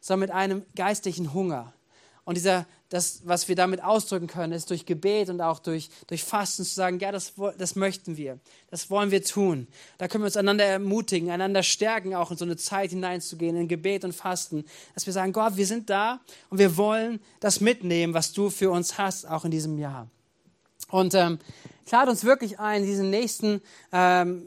sondern 0.00 0.28
mit 0.28 0.36
einem 0.36 0.62
geistlichen 0.74 1.32
Hunger. 1.32 1.72
Und 2.24 2.36
dieser, 2.36 2.66
das, 2.90 3.22
was 3.24 3.48
wir 3.48 3.54
damit 3.56 3.82
ausdrücken 3.82 4.26
können, 4.26 4.52
ist 4.52 4.68
durch 4.68 4.84
Gebet 4.84 5.30
und 5.30 5.40
auch 5.40 5.60
durch, 5.60 5.88
durch 6.08 6.24
Fasten 6.24 6.64
zu 6.64 6.74
sagen, 6.74 6.98
ja, 6.98 7.12
das, 7.12 7.34
das 7.56 7.76
möchten 7.76 8.16
wir, 8.16 8.38
das 8.68 8.90
wollen 8.90 9.10
wir 9.10 9.22
tun. 9.22 9.68
Da 9.96 10.08
können 10.08 10.24
wir 10.24 10.26
uns 10.26 10.36
einander 10.36 10.64
ermutigen, 10.64 11.30
einander 11.30 11.62
stärken, 11.62 12.14
auch 12.14 12.30
in 12.32 12.36
so 12.36 12.44
eine 12.44 12.56
Zeit 12.56 12.90
hineinzugehen, 12.90 13.56
in 13.56 13.68
Gebet 13.68 14.04
und 14.04 14.12
Fasten, 14.12 14.64
dass 14.94 15.06
wir 15.06 15.12
sagen, 15.12 15.32
Gott, 15.32 15.56
wir 15.56 15.66
sind 15.66 15.88
da 15.88 16.20
und 16.50 16.58
wir 16.58 16.76
wollen 16.76 17.20
das 17.38 17.60
mitnehmen, 17.60 18.12
was 18.12 18.32
du 18.32 18.50
für 18.50 18.70
uns 18.70 18.98
hast, 18.98 19.24
auch 19.26 19.44
in 19.44 19.52
diesem 19.52 19.78
Jahr. 19.78 20.10
Und 20.90 21.14
ähm, 21.14 21.38
ich 21.90 21.92
lade 21.92 22.10
uns 22.10 22.22
wirklich 22.24 22.60
ein, 22.60 22.84
diesen 22.84 23.10
nächsten 23.10 23.60
ähm, 23.92 24.42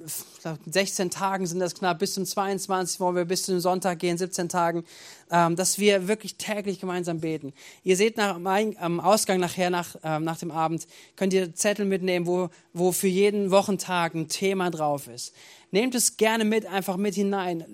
16 0.65 1.09
Tagen 1.09 1.45
sind 1.45 1.59
das 1.59 1.75
knapp, 1.75 1.99
bis 1.99 2.13
zum 2.13 2.25
22, 2.25 3.01
wo 3.01 3.13
wir 3.15 3.25
bis 3.25 3.43
zum 3.43 3.59
Sonntag 3.59 3.99
gehen, 3.99 4.17
17 4.17 4.47
Tagen, 4.47 4.85
ähm, 5.29 5.57
dass 5.57 5.77
wir 5.77 6.07
wirklich 6.07 6.37
täglich 6.37 6.79
gemeinsam 6.79 7.19
beten. 7.19 7.51
Ihr 7.83 7.97
seht 7.97 8.15
nach, 8.15 8.35
am 8.35 8.99
Ausgang 9.01 9.41
nachher, 9.41 9.69
nach, 9.69 9.95
ähm, 10.03 10.23
nach 10.23 10.37
dem 10.37 10.51
Abend, 10.51 10.87
könnt 11.17 11.33
ihr 11.33 11.53
Zettel 11.53 11.85
mitnehmen, 11.85 12.27
wo, 12.27 12.49
wo 12.71 12.93
für 12.93 13.07
jeden 13.07 13.51
Wochentag 13.51 14.15
ein 14.15 14.29
Thema 14.29 14.69
drauf 14.69 15.07
ist. 15.07 15.33
Nehmt 15.71 15.95
es 15.95 16.15
gerne 16.15 16.45
mit, 16.45 16.65
einfach 16.65 16.95
mit 16.95 17.15
hinein 17.15 17.65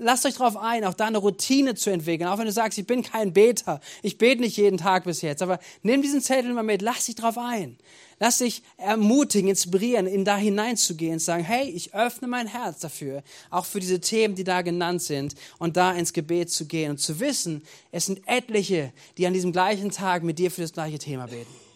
lasst 0.00 0.26
euch 0.26 0.34
darauf 0.34 0.56
ein, 0.56 0.84
auch 0.84 0.94
da 0.94 1.06
eine 1.06 1.18
Routine 1.18 1.74
zu 1.74 1.90
entwickeln. 1.90 2.28
Auch 2.28 2.38
wenn 2.38 2.46
du 2.46 2.52
sagst, 2.52 2.78
ich 2.78 2.86
bin 2.86 3.02
kein 3.02 3.32
Beter, 3.32 3.80
ich 4.02 4.18
bete 4.18 4.40
nicht 4.40 4.56
jeden 4.56 4.78
Tag 4.78 5.04
bis 5.04 5.22
jetzt, 5.22 5.42
aber 5.42 5.58
nimm 5.82 6.02
diesen 6.02 6.20
Zettel 6.20 6.52
mal 6.52 6.62
mit, 6.62 6.82
lass 6.82 7.06
dich 7.06 7.14
darauf 7.14 7.38
ein. 7.38 7.78
Lass 8.18 8.38
dich 8.38 8.62
ermutigen, 8.78 9.50
inspirieren, 9.50 10.06
in 10.06 10.24
da 10.24 10.36
hineinzugehen 10.36 11.14
und 11.14 11.18
sagen, 11.20 11.44
hey, 11.44 11.68
ich 11.68 11.94
öffne 11.94 12.28
mein 12.28 12.46
Herz 12.46 12.80
dafür, 12.80 13.22
auch 13.50 13.66
für 13.66 13.80
diese 13.80 14.00
Themen, 14.00 14.34
die 14.34 14.44
da 14.44 14.62
genannt 14.62 15.02
sind, 15.02 15.34
und 15.58 15.76
da 15.76 15.92
ins 15.92 16.12
Gebet 16.12 16.50
zu 16.50 16.66
gehen 16.66 16.92
und 16.92 16.98
zu 16.98 17.20
wissen, 17.20 17.62
es 17.92 18.06
sind 18.06 18.22
etliche, 18.26 18.92
die 19.18 19.26
an 19.26 19.34
diesem 19.34 19.52
gleichen 19.52 19.90
Tag 19.90 20.22
mit 20.22 20.38
dir 20.38 20.50
für 20.50 20.62
das 20.62 20.72
gleiche 20.72 20.98
Thema 20.98 21.26
beten 21.26 21.66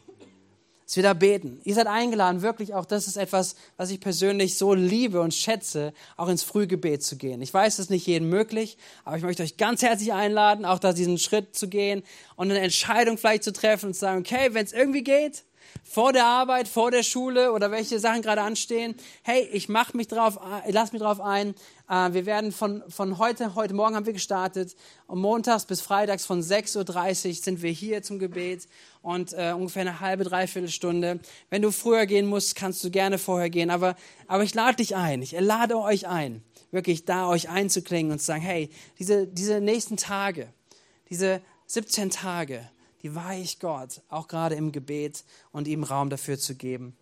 dass 0.91 0.97
wir 0.97 1.05
da 1.05 1.13
beten. 1.13 1.61
Ihr 1.63 1.77
seid 1.77 1.87
eingeladen, 1.87 2.43
wirklich 2.43 2.75
auch, 2.75 2.85
das 2.85 3.07
ist 3.07 3.17
etwas, 3.17 3.55
was 3.77 3.93
ich 3.93 4.01
persönlich 4.01 4.59
so 4.59 4.75
liebe 4.75 5.21
und 5.21 5.33
schätze, 5.33 5.93
auch 6.17 6.29
ins 6.29 6.43
Frühgebet 6.43 7.05
zu 7.05 7.17
gehen. 7.17 7.41
Ich 7.43 7.55
weiß, 7.55 7.75
es 7.75 7.79
ist 7.79 7.91
nicht 7.91 8.09
jedem 8.09 8.29
möglich, 8.29 8.77
aber 9.05 9.17
ich 9.17 9.23
möchte 9.23 9.45
euch 9.45 9.57
ganz 9.57 9.83
herzlich 9.83 10.13
einladen, 10.13 10.65
auch 10.65 10.81
da 10.81 10.93
diesen 10.93 11.19
Schritt 11.19 11.55
zu 11.55 11.69
gehen 11.69 12.03
und 12.35 12.51
eine 12.51 12.59
Entscheidung 12.59 13.19
vielleicht 13.19 13.45
zu 13.45 13.53
treffen 13.53 13.87
und 13.87 13.95
zu 13.95 14.01
sagen, 14.01 14.19
okay, 14.19 14.49
wenn 14.51 14.67
es 14.67 14.73
irgendwie 14.73 15.05
geht, 15.05 15.45
vor 15.83 16.13
der 16.13 16.25
Arbeit, 16.25 16.69
vor 16.69 16.91
der 16.91 17.03
Schule 17.03 17.53
oder 17.53 17.71
welche 17.71 17.99
Sachen 17.99 18.23
gerade 18.23 18.43
anstehen. 18.43 18.95
Hey, 19.23 19.49
ich 19.53 19.69
mach 19.69 19.95
mich 19.95 20.09
drauf, 20.09 20.39
ich 20.67 20.73
lass 20.73 20.93
mich 20.93 21.03
drauf 21.03 21.21
ein. 21.21 21.55
Äh, 21.89 22.13
wir 22.13 22.27
werden 22.27 22.53
von, 22.53 22.83
von 22.89 23.19
heute, 23.19 23.55
heute 23.55 23.75
Morgen 23.75 23.97
haben 23.97 24.07
wir 24.07 24.13
gestartet, 24.13 24.77
und 25.07 25.21
montags 25.21 25.65
bis 25.65 25.81
freitags 25.81 26.25
von 26.25 26.43
6.30 26.43 27.29
Uhr 27.29 27.35
sind 27.35 27.63
wir 27.63 27.71
hier 27.71 28.03
zum 28.03 28.19
Gebet 28.19 28.69
und 29.03 29.33
äh, 29.33 29.53
ungefähr 29.53 29.83
eine 29.83 30.01
halbe, 30.01 30.25
dreiviertel 30.25 30.71
Stunde. 30.71 31.21
Wenn 31.49 31.63
du 31.63 31.73
früher 31.73 32.07
gehen 32.07 32.27
musst, 32.27 32.55
kannst 32.55 32.85
du 32.85 32.91
gerne 32.91 33.19
vorher 33.19 33.51
gehen, 33.51 33.71
aber, 33.71 33.97
aber 34.29 34.45
ich 34.45 34.55
lade 34.55 34.77
dich 34.77 34.95
ein, 34.95 35.23
ich 35.23 35.33
lade 35.33 35.77
euch 35.77 36.07
ein, 36.07 36.43
wirklich 36.71 37.05
da 37.05 37.29
euch 37.29 37.49
einzuklingen 37.49 38.13
und 38.13 38.19
zu 38.21 38.27
sagen, 38.27 38.43
hey, 38.43 38.71
diese, 38.99 39.27
diese 39.27 39.61
nächsten 39.61 39.97
Tage, 39.97 40.53
diese 41.09 41.41
17 41.67 42.11
Tage, 42.11 42.71
die 43.03 43.15
weihe 43.15 43.41
ich 43.41 43.59
Gott, 43.61 44.03
auch 44.09 44.29
gerade 44.29 44.55
im 44.55 44.73
Gebet 44.73 45.25
und 45.53 45.69
ihm 45.69 45.85
Raum 45.85 46.11
dafür 46.11 46.39
zu 46.39 46.55
geben. 46.55 46.97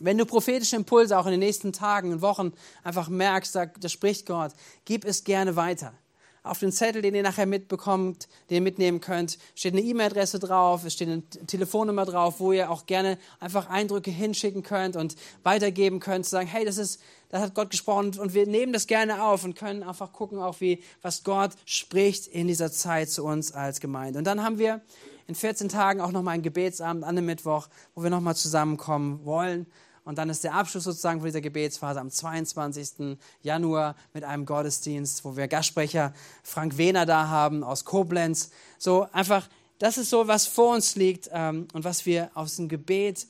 Wenn 0.00 0.18
du 0.18 0.26
prophetische 0.26 0.76
Impulse 0.76 1.16
auch 1.18 1.26
in 1.26 1.32
den 1.32 1.40
nächsten 1.40 1.72
Tagen 1.72 2.12
und 2.12 2.22
Wochen 2.22 2.52
einfach 2.82 3.08
merkst, 3.08 3.54
da, 3.54 3.66
da 3.66 3.88
spricht 3.88 4.26
Gott, 4.26 4.52
gib 4.84 5.04
es 5.04 5.24
gerne 5.24 5.56
weiter. 5.56 5.94
Auf 6.42 6.58
den 6.58 6.72
Zettel, 6.72 7.00
den 7.00 7.14
ihr 7.14 7.22
nachher 7.22 7.46
mitbekommt, 7.46 8.28
den 8.50 8.56
ihr 8.56 8.60
mitnehmen 8.60 9.00
könnt, 9.00 9.38
steht 9.54 9.72
eine 9.72 9.80
E-Mail-Adresse 9.80 10.38
drauf, 10.38 10.84
es 10.84 10.92
steht 10.92 11.08
eine 11.08 11.22
Telefonnummer 11.46 12.04
drauf, 12.04 12.38
wo 12.38 12.52
ihr 12.52 12.70
auch 12.70 12.84
gerne 12.84 13.16
einfach 13.40 13.70
Eindrücke 13.70 14.10
hinschicken 14.10 14.62
könnt 14.62 14.94
und 14.94 15.16
weitergeben 15.42 16.00
könnt, 16.00 16.26
zu 16.26 16.32
sagen, 16.32 16.46
hey, 16.46 16.66
das 16.66 16.76
ist, 16.76 17.00
das 17.30 17.40
hat 17.40 17.54
Gott 17.54 17.70
gesprochen 17.70 18.18
und 18.18 18.34
wir 18.34 18.46
nehmen 18.46 18.74
das 18.74 18.86
gerne 18.86 19.24
auf 19.24 19.42
und 19.42 19.56
können 19.56 19.82
einfach 19.82 20.12
gucken, 20.12 20.38
auch 20.38 20.60
wie, 20.60 20.82
was 21.00 21.24
Gott 21.24 21.52
spricht 21.64 22.26
in 22.26 22.46
dieser 22.46 22.70
Zeit 22.70 23.08
zu 23.08 23.24
uns 23.24 23.52
als 23.52 23.80
Gemeinde. 23.80 24.18
Und 24.18 24.26
dann 24.26 24.42
haben 24.42 24.58
wir 24.58 24.82
in 25.26 25.34
14 25.34 25.68
Tagen 25.68 26.00
auch 26.00 26.12
nochmal 26.12 26.34
ein 26.34 26.42
Gebetsabend 26.42 27.04
an 27.04 27.16
dem 27.16 27.26
Mittwoch, 27.26 27.68
wo 27.94 28.02
wir 28.02 28.10
nochmal 28.10 28.36
zusammenkommen 28.36 29.24
wollen. 29.24 29.66
Und 30.04 30.18
dann 30.18 30.28
ist 30.28 30.44
der 30.44 30.54
Abschluss 30.54 30.84
sozusagen 30.84 31.20
von 31.20 31.26
dieser 31.26 31.40
Gebetsphase 31.40 31.98
am 31.98 32.10
22. 32.10 33.16
Januar 33.42 33.96
mit 34.12 34.22
einem 34.22 34.44
Gottesdienst, 34.44 35.24
wo 35.24 35.36
wir 35.36 35.48
Gastsprecher 35.48 36.12
Frank 36.42 36.76
Wehner 36.76 37.06
da 37.06 37.28
haben 37.28 37.64
aus 37.64 37.86
Koblenz. 37.86 38.50
So 38.78 39.06
einfach, 39.12 39.48
das 39.78 39.96
ist 39.96 40.10
so, 40.10 40.28
was 40.28 40.46
vor 40.46 40.74
uns 40.74 40.94
liegt 40.96 41.30
ähm, 41.32 41.68
und 41.72 41.84
was 41.84 42.04
wir 42.04 42.30
aus 42.34 42.56
dem 42.56 42.68
Gebet 42.68 43.26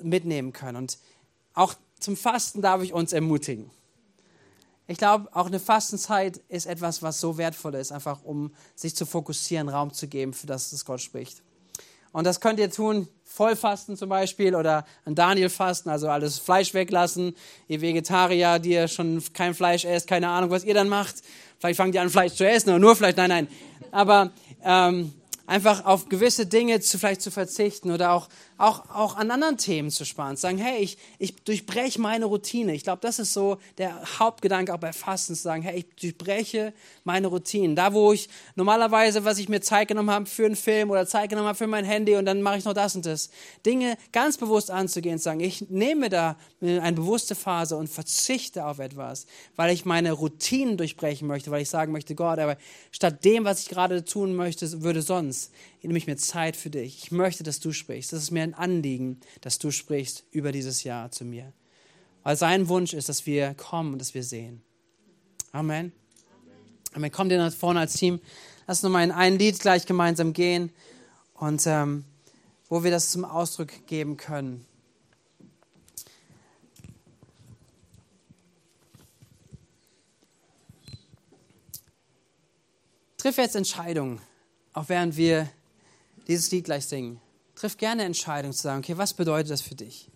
mitnehmen 0.00 0.52
können. 0.52 0.76
Und 0.76 0.98
auch 1.54 1.74
zum 1.98 2.16
Fasten 2.16 2.62
darf 2.62 2.82
ich 2.82 2.92
uns 2.92 3.12
ermutigen. 3.12 3.70
Ich 4.86 4.98
glaube, 4.98 5.28
auch 5.32 5.46
eine 5.46 5.60
Fastenzeit 5.60 6.38
ist 6.48 6.66
etwas, 6.66 7.02
was 7.02 7.20
so 7.20 7.38
wertvoll 7.38 7.74
ist, 7.76 7.92
einfach 7.92 8.22
um 8.24 8.52
sich 8.74 8.96
zu 8.96 9.06
fokussieren, 9.06 9.68
Raum 9.68 9.92
zu 9.92 10.08
geben, 10.08 10.32
für 10.32 10.46
das, 10.46 10.72
was 10.72 10.84
Gott 10.84 11.00
spricht. 11.00 11.42
Und 12.12 12.26
das 12.26 12.40
könnt 12.40 12.58
ihr 12.58 12.70
tun, 12.70 13.08
Vollfasten 13.24 13.96
zum 13.96 14.10
Beispiel 14.10 14.54
oder 14.54 14.84
ein 15.06 15.14
Daniel-Fasten, 15.14 15.88
also 15.88 16.08
alles 16.08 16.38
Fleisch 16.38 16.74
weglassen. 16.74 17.34
Ihr 17.68 17.80
Vegetarier, 17.80 18.58
die 18.58 18.72
ihr 18.72 18.88
schon 18.88 19.22
kein 19.32 19.54
Fleisch 19.54 19.86
esst, 19.86 20.06
keine 20.06 20.28
Ahnung, 20.28 20.50
was 20.50 20.64
ihr 20.64 20.74
dann 20.74 20.90
macht. 20.90 21.16
Vielleicht 21.58 21.78
fangt 21.78 21.94
ihr 21.94 22.02
an, 22.02 22.10
Fleisch 22.10 22.34
zu 22.34 22.46
essen 22.46 22.68
oder 22.68 22.78
nur 22.78 22.96
Fleisch, 22.96 23.16
nein, 23.16 23.30
nein. 23.30 23.48
Aber 23.92 24.30
ähm, 24.62 25.14
einfach 25.52 25.84
auf 25.84 26.08
gewisse 26.08 26.46
Dinge 26.46 26.80
zu, 26.80 26.98
vielleicht 26.98 27.20
zu 27.20 27.30
verzichten 27.30 27.90
oder 27.90 28.12
auch 28.12 28.28
auch, 28.62 28.88
auch 28.90 29.16
an 29.16 29.30
anderen 29.32 29.56
Themen 29.56 29.90
zu 29.90 30.04
sparen. 30.04 30.36
Zu 30.36 30.42
sagen, 30.42 30.58
hey, 30.58 30.80
ich, 30.80 30.96
ich 31.18 31.34
durchbreche 31.42 32.00
meine 32.00 32.26
Routine. 32.26 32.72
Ich 32.74 32.84
glaube, 32.84 33.00
das 33.02 33.18
ist 33.18 33.32
so 33.32 33.58
der 33.76 34.00
Hauptgedanke 34.20 34.72
auch 34.72 34.78
bei 34.78 34.92
Fasten, 34.92 35.34
zu 35.34 35.42
sagen, 35.42 35.62
hey, 35.62 35.78
ich 35.78 35.86
durchbreche 35.96 36.72
meine 37.02 37.26
Routine. 37.26 37.74
Da, 37.74 37.92
wo 37.92 38.12
ich 38.12 38.28
normalerweise, 38.54 39.24
was 39.24 39.38
ich 39.38 39.48
mir 39.48 39.60
Zeit 39.60 39.88
genommen 39.88 40.10
habe 40.10 40.26
für 40.26 40.46
einen 40.46 40.54
Film 40.54 40.90
oder 40.90 41.06
Zeit 41.08 41.28
genommen 41.28 41.48
habe 41.48 41.58
für 41.58 41.66
mein 41.66 41.84
Handy 41.84 42.14
und 42.14 42.24
dann 42.24 42.40
mache 42.40 42.58
ich 42.58 42.64
noch 42.64 42.72
das 42.72 42.94
und 42.94 43.04
das. 43.04 43.30
Dinge 43.66 43.98
ganz 44.12 44.38
bewusst 44.38 44.70
anzugehen, 44.70 45.18
zu 45.18 45.24
sagen, 45.24 45.40
ich 45.40 45.68
nehme 45.68 46.08
da 46.08 46.36
eine 46.60 46.92
bewusste 46.92 47.34
Phase 47.34 47.76
und 47.76 47.88
verzichte 47.88 48.64
auf 48.64 48.78
etwas, 48.78 49.26
weil 49.56 49.74
ich 49.74 49.84
meine 49.84 50.12
Routinen 50.12 50.76
durchbrechen 50.76 51.26
möchte, 51.26 51.50
weil 51.50 51.62
ich 51.62 51.68
sagen 51.68 51.90
möchte, 51.90 52.14
Gott, 52.14 52.38
aber 52.38 52.56
statt 52.92 53.24
dem, 53.24 53.44
was 53.44 53.62
ich 53.62 53.68
gerade 53.68 54.04
tun 54.04 54.36
möchte, 54.36 54.82
würde 54.82 55.02
sonst, 55.02 55.41
nehme 55.82 55.98
ich 55.98 56.06
mir 56.06 56.16
Zeit 56.16 56.56
für 56.56 56.70
dich. 56.70 57.04
Ich 57.04 57.10
möchte, 57.10 57.42
dass 57.42 57.60
du 57.60 57.72
sprichst. 57.72 58.12
Das 58.12 58.22
ist 58.22 58.30
mir 58.30 58.42
ein 58.42 58.54
Anliegen, 58.54 59.20
dass 59.40 59.58
du 59.58 59.70
sprichst 59.70 60.24
über 60.30 60.52
dieses 60.52 60.84
Jahr 60.84 61.10
zu 61.10 61.24
mir. 61.24 61.52
Weil 62.22 62.36
sein 62.36 62.68
Wunsch 62.68 62.92
ist, 62.92 63.08
dass 63.08 63.26
wir 63.26 63.54
kommen 63.54 63.94
und 63.94 63.98
dass 63.98 64.14
wir 64.14 64.22
sehen. 64.22 64.62
Amen. 65.52 65.92
Amen. 66.94 67.10
Kommt 67.10 67.32
ihr 67.32 67.38
nach 67.38 67.52
vorne 67.52 67.80
als 67.80 67.94
Team. 67.94 68.20
Lass 68.66 68.78
uns 68.78 68.84
nochmal 68.84 69.04
in 69.04 69.10
ein 69.10 69.38
Lied 69.38 69.58
gleich 69.58 69.86
gemeinsam 69.86 70.32
gehen 70.32 70.70
und 71.34 71.66
ähm, 71.66 72.04
wo 72.68 72.84
wir 72.84 72.90
das 72.90 73.10
zum 73.10 73.24
Ausdruck 73.24 73.86
geben 73.86 74.16
können. 74.16 74.64
Triff 83.18 83.36
jetzt 83.36 83.54
Entscheidungen, 83.54 84.20
auch 84.72 84.88
während 84.88 85.16
wir 85.16 85.48
dieses 86.26 86.50
Lied 86.50 86.64
gleich 86.64 86.86
singen. 86.86 87.20
Triff 87.54 87.76
gerne 87.76 88.04
Entscheidungen 88.04 88.54
zu 88.54 88.62
sagen, 88.62 88.80
okay, 88.80 88.96
was 88.96 89.14
bedeutet 89.14 89.50
das 89.50 89.60
für 89.60 89.74
dich? 89.74 90.08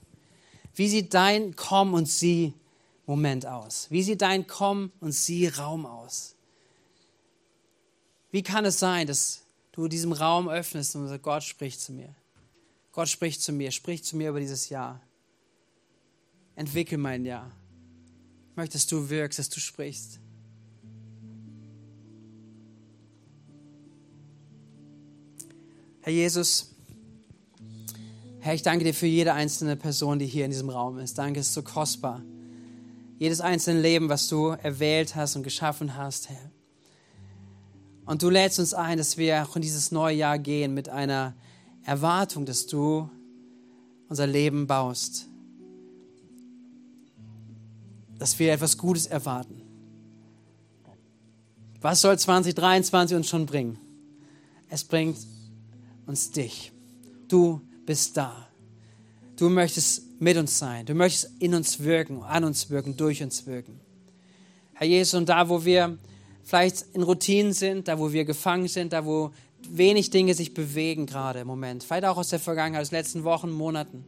Wie 0.75 0.89
sieht 0.89 1.15
dein 1.15 1.57
Komm 1.57 1.95
und 1.95 2.07
Sie 2.07 2.55
Moment 3.07 3.47
aus? 3.47 3.87
Wie 3.91 4.03
sieht 4.03 4.23
dein 4.23 4.47
Komm 4.47 4.93
und 5.01 5.13
Sie 5.13 5.47
Raum 5.49 5.87
aus? 5.87 6.35
Wie 8.31 8.43
kann 8.43 8.65
es 8.65 8.79
sein, 8.79 9.07
dass 9.07 9.43
du 9.73 9.89
diesem 9.89 10.13
Raum 10.13 10.49
öffnest 10.49 10.97
und 10.97 11.09
sagst, 11.09 11.23
Gott 11.23 11.45
spricht 11.45 11.81
zu 11.81 11.93
mir? 11.93 12.15
Gott 12.93 13.09
spricht 13.09 13.43
zu 13.43 13.53
mir, 13.53 13.71
spricht 13.71 14.05
zu 14.05 14.17
mir 14.17 14.31
über 14.31 14.41
dieses 14.41 14.69
Jahr. 14.69 15.01
Entwickel 16.55 16.99
mein 16.99 17.25
Jahr. 17.25 17.51
Ich 18.51 18.57
möchte, 18.57 18.75
dass 18.75 18.87
du 18.87 19.09
wirkst, 19.09 19.39
dass 19.39 19.51
du 19.51 19.61
sprichst. 19.61 20.19
Herr 26.07 26.13
Jesus, 26.13 26.69
Herr, 28.39 28.55
ich 28.55 28.63
danke 28.63 28.85
dir 28.85 28.95
für 28.95 29.09
jede 29.09 29.33
einzelne 29.33 29.75
Person, 29.75 30.21
die 30.21 30.27
hier 30.27 30.45
in 30.45 30.53
diesem 30.53 30.71
Raum 30.71 31.01
ist. 31.01 31.19
Danke, 31.19 31.41
es 31.41 31.49
ist 31.49 31.55
so 31.55 31.63
kostbar. 31.63 32.23
Jedes 33.19 33.41
einzelne 33.41 33.81
Leben, 33.81 34.09
was 34.09 34.29
du 34.29 34.51
erwählt 34.51 35.17
hast 35.17 35.35
und 35.35 35.43
geschaffen 35.43 35.97
hast, 35.97 36.29
Herr. 36.29 36.53
Und 38.05 38.23
du 38.23 38.31
lädst 38.31 38.61
uns 38.61 38.73
ein, 38.73 38.99
dass 38.99 39.17
wir 39.17 39.43
auch 39.43 39.57
in 39.57 39.63
dieses 39.63 39.91
neue 39.91 40.15
Jahr 40.15 40.39
gehen 40.39 40.75
mit 40.75 40.89
einer 40.89 41.35
Erwartung, 41.83 42.47
dass 42.47 42.69
du 42.69 43.11
unser 44.09 44.29
Leben 44.29 44.69
baust. 44.69 45.27
Dass 48.17 48.39
wir 48.39 48.53
etwas 48.53 48.79
Gutes 48.79 49.07
erwarten. 49.07 49.61
Was 51.81 52.01
soll 52.01 52.17
2023 52.17 53.17
uns 53.17 53.29
schon 53.29 53.45
bringen? 53.45 53.77
Es 54.71 54.85
bringt 54.85 55.17
uns 56.07 56.31
dich. 56.31 56.73
Du 57.29 57.61
bist 57.85 58.17
da. 58.17 58.49
Du 59.37 59.49
möchtest 59.49 60.21
mit 60.21 60.37
uns 60.37 60.59
sein. 60.59 60.87
Du 60.87 60.95
möchtest 60.95 61.31
in 61.41 61.55
uns 61.55 61.81
wirken, 61.81 62.23
an 62.23 62.45
uns 62.45 62.71
wirken, 62.71 62.97
durch 62.97 63.23
uns 63.23 63.47
wirken. 63.47 63.81
Herr 64.73 64.87
Jesus, 64.87 65.15
und 65.15 65.29
da, 65.29 65.49
wo 65.49 65.65
wir 65.65 65.99
vielleicht 66.43 66.83
in 66.93 67.03
Routinen 67.03 67.53
sind, 67.53 67.89
da, 67.89 67.99
wo 67.99 68.13
wir 68.13 68.25
gefangen 68.25 68.69
sind, 68.69 68.93
da, 68.93 69.05
wo 69.05 69.33
wenig 69.69 70.11
Dinge 70.11 70.35
sich 70.35 70.55
bewegen 70.55 71.07
gerade 71.07 71.41
im 71.41 71.47
Moment, 71.47 71.83
vielleicht 71.83 72.05
auch 72.05 72.17
aus 72.17 72.29
der 72.29 72.39
Vergangenheit, 72.39 72.83
aus 72.83 72.91
den 72.91 72.99
letzten 72.99 73.25
Wochen, 73.25 73.51
Monaten, 73.51 74.05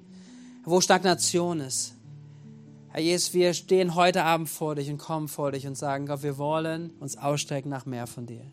wo 0.65 0.81
Stagnation 0.81 1.61
ist. 1.61 1.95
Herr 2.91 3.01
Jesus, 3.01 3.35
wir 3.35 3.55
stehen 3.55 3.95
heute 3.95 4.25
Abend 4.25 4.49
vor 4.49 4.75
dich 4.75 4.89
und 4.89 4.99
kommen 4.99 5.29
vor 5.29 5.53
dich 5.53 5.67
und 5.67 5.77
sagen, 5.77 6.07
Gott, 6.07 6.23
wir 6.23 6.39
wollen 6.39 6.91
uns 7.01 7.17
ausstrecken 7.17 7.69
nach 7.69 7.87
mehr 7.87 8.07
von 8.07 8.27
dir. 8.27 8.45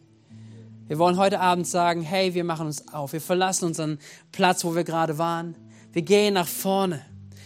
Wir 0.88 1.00
wollen 1.00 1.18
heute 1.18 1.40
Abend 1.40 1.66
sagen, 1.66 2.04
hey, 2.04 2.36
wir 2.36 2.44
machen 2.44 2.68
uns 2.68 2.88
auf. 2.90 3.14
Wir 3.14 3.22
verlassen 3.22 3.66
unseren 3.66 3.98
Platz, 4.32 4.64
wo 4.64 4.76
wir 4.76 4.84
gerade 4.84 5.18
waren. 5.18 5.56
Wir 5.94 6.04
gehen 6.04 6.36
nach 6.36 6.48
vorne. 6.48 7.04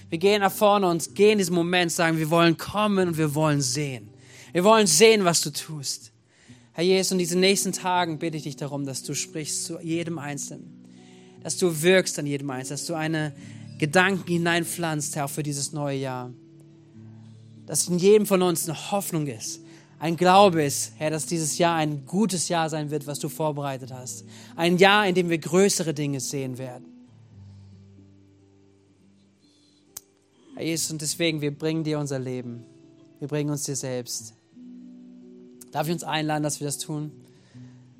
Wir 0.09 0.17
gehen 0.17 0.41
nach 0.41 0.51
vorne 0.51 0.89
und 0.89 1.15
gehen 1.15 1.33
in 1.33 1.37
diesem 1.37 1.55
Moment, 1.55 1.91
sagen, 1.91 2.17
wir 2.17 2.29
wollen 2.29 2.57
kommen 2.57 3.09
und 3.09 3.17
wir 3.17 3.33
wollen 3.35 3.61
sehen. 3.61 4.09
Wir 4.51 4.65
wollen 4.65 4.87
sehen, 4.87 5.23
was 5.23 5.39
du 5.39 5.51
tust. 5.51 6.11
Herr 6.73 6.83
Jesus, 6.83 7.13
in 7.13 7.17
diesen 7.17 7.39
nächsten 7.39 7.71
Tagen 7.71 8.19
bitte 8.19 8.35
ich 8.35 8.43
dich 8.43 8.57
darum, 8.57 8.85
dass 8.85 9.03
du 9.03 9.13
sprichst 9.13 9.65
zu 9.65 9.79
jedem 9.79 10.19
Einzelnen. 10.19 10.85
Dass 11.41 11.57
du 11.57 11.81
wirkst 11.81 12.19
an 12.19 12.25
jedem 12.25 12.49
Einzelnen. 12.49 12.77
Dass 12.77 12.87
du 12.87 12.95
eine 12.95 13.33
Gedanken 13.77 14.27
hineinpflanzt, 14.27 15.15
Herr, 15.15 15.29
für 15.29 15.43
dieses 15.43 15.71
neue 15.71 15.97
Jahr. 15.97 16.33
Dass 17.65 17.87
in 17.87 17.99
jedem 17.99 18.25
von 18.25 18.41
uns 18.41 18.67
eine 18.67 18.91
Hoffnung 18.91 19.27
ist 19.27 19.61
ein 19.99 20.15
Glaube 20.15 20.63
ist, 20.63 20.93
Herr, 20.95 21.11
dass 21.11 21.25
dieses 21.25 21.57
Jahr 21.57 21.75
ein 21.75 22.05
gutes 22.05 22.47
Jahr 22.47 22.69
sein 22.69 22.89
wird, 22.89 23.05
was 23.05 23.19
du 23.19 23.27
vorbereitet 23.27 23.91
hast. 23.91 24.23
Ein 24.55 24.77
Jahr, 24.77 25.05
in 25.05 25.13
dem 25.13 25.29
wir 25.29 25.37
größere 25.37 25.93
Dinge 25.93 26.21
sehen 26.21 26.57
werden. 26.57 26.85
Herr 30.55 30.63
Jesus, 30.63 30.91
und 30.91 31.01
deswegen, 31.01 31.41
wir 31.41 31.57
bringen 31.57 31.83
dir 31.83 31.99
unser 31.99 32.17
Leben. 32.17 32.65
Wir 33.19 33.27
bringen 33.27 33.49
uns 33.49 33.63
dir 33.63 33.75
selbst. 33.75 34.33
Darf 35.71 35.87
ich 35.87 35.93
uns 35.93 36.03
einladen, 36.03 36.43
dass 36.43 36.61
wir 36.61 36.65
das 36.65 36.77
tun? 36.77 37.11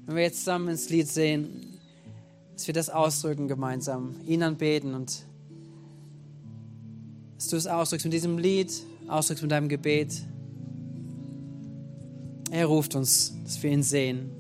Wenn 0.06 0.16
wir 0.16 0.24
jetzt 0.24 0.40
zusammen 0.40 0.70
ins 0.70 0.90
Lied 0.90 1.08
sehen, 1.08 1.80
dass 2.54 2.66
wir 2.68 2.74
das 2.74 2.90
ausdrücken 2.90 3.48
gemeinsam, 3.48 4.16
ihn 4.26 4.42
anbeten 4.42 4.94
und 4.94 5.26
dass 7.36 7.48
du 7.48 7.58
es 7.58 7.68
ausdrückst 7.68 8.06
mit 8.06 8.14
diesem 8.14 8.38
Lied, 8.38 8.72
ausdrückst 9.08 9.44
mit 9.44 9.52
deinem 9.52 9.70
Gebet. 9.70 10.24
Er 12.52 12.66
ruft 12.66 12.96
uns, 12.96 13.34
dass 13.44 13.62
wir 13.62 13.72
ihn 13.72 13.84
sehen. 13.84 14.39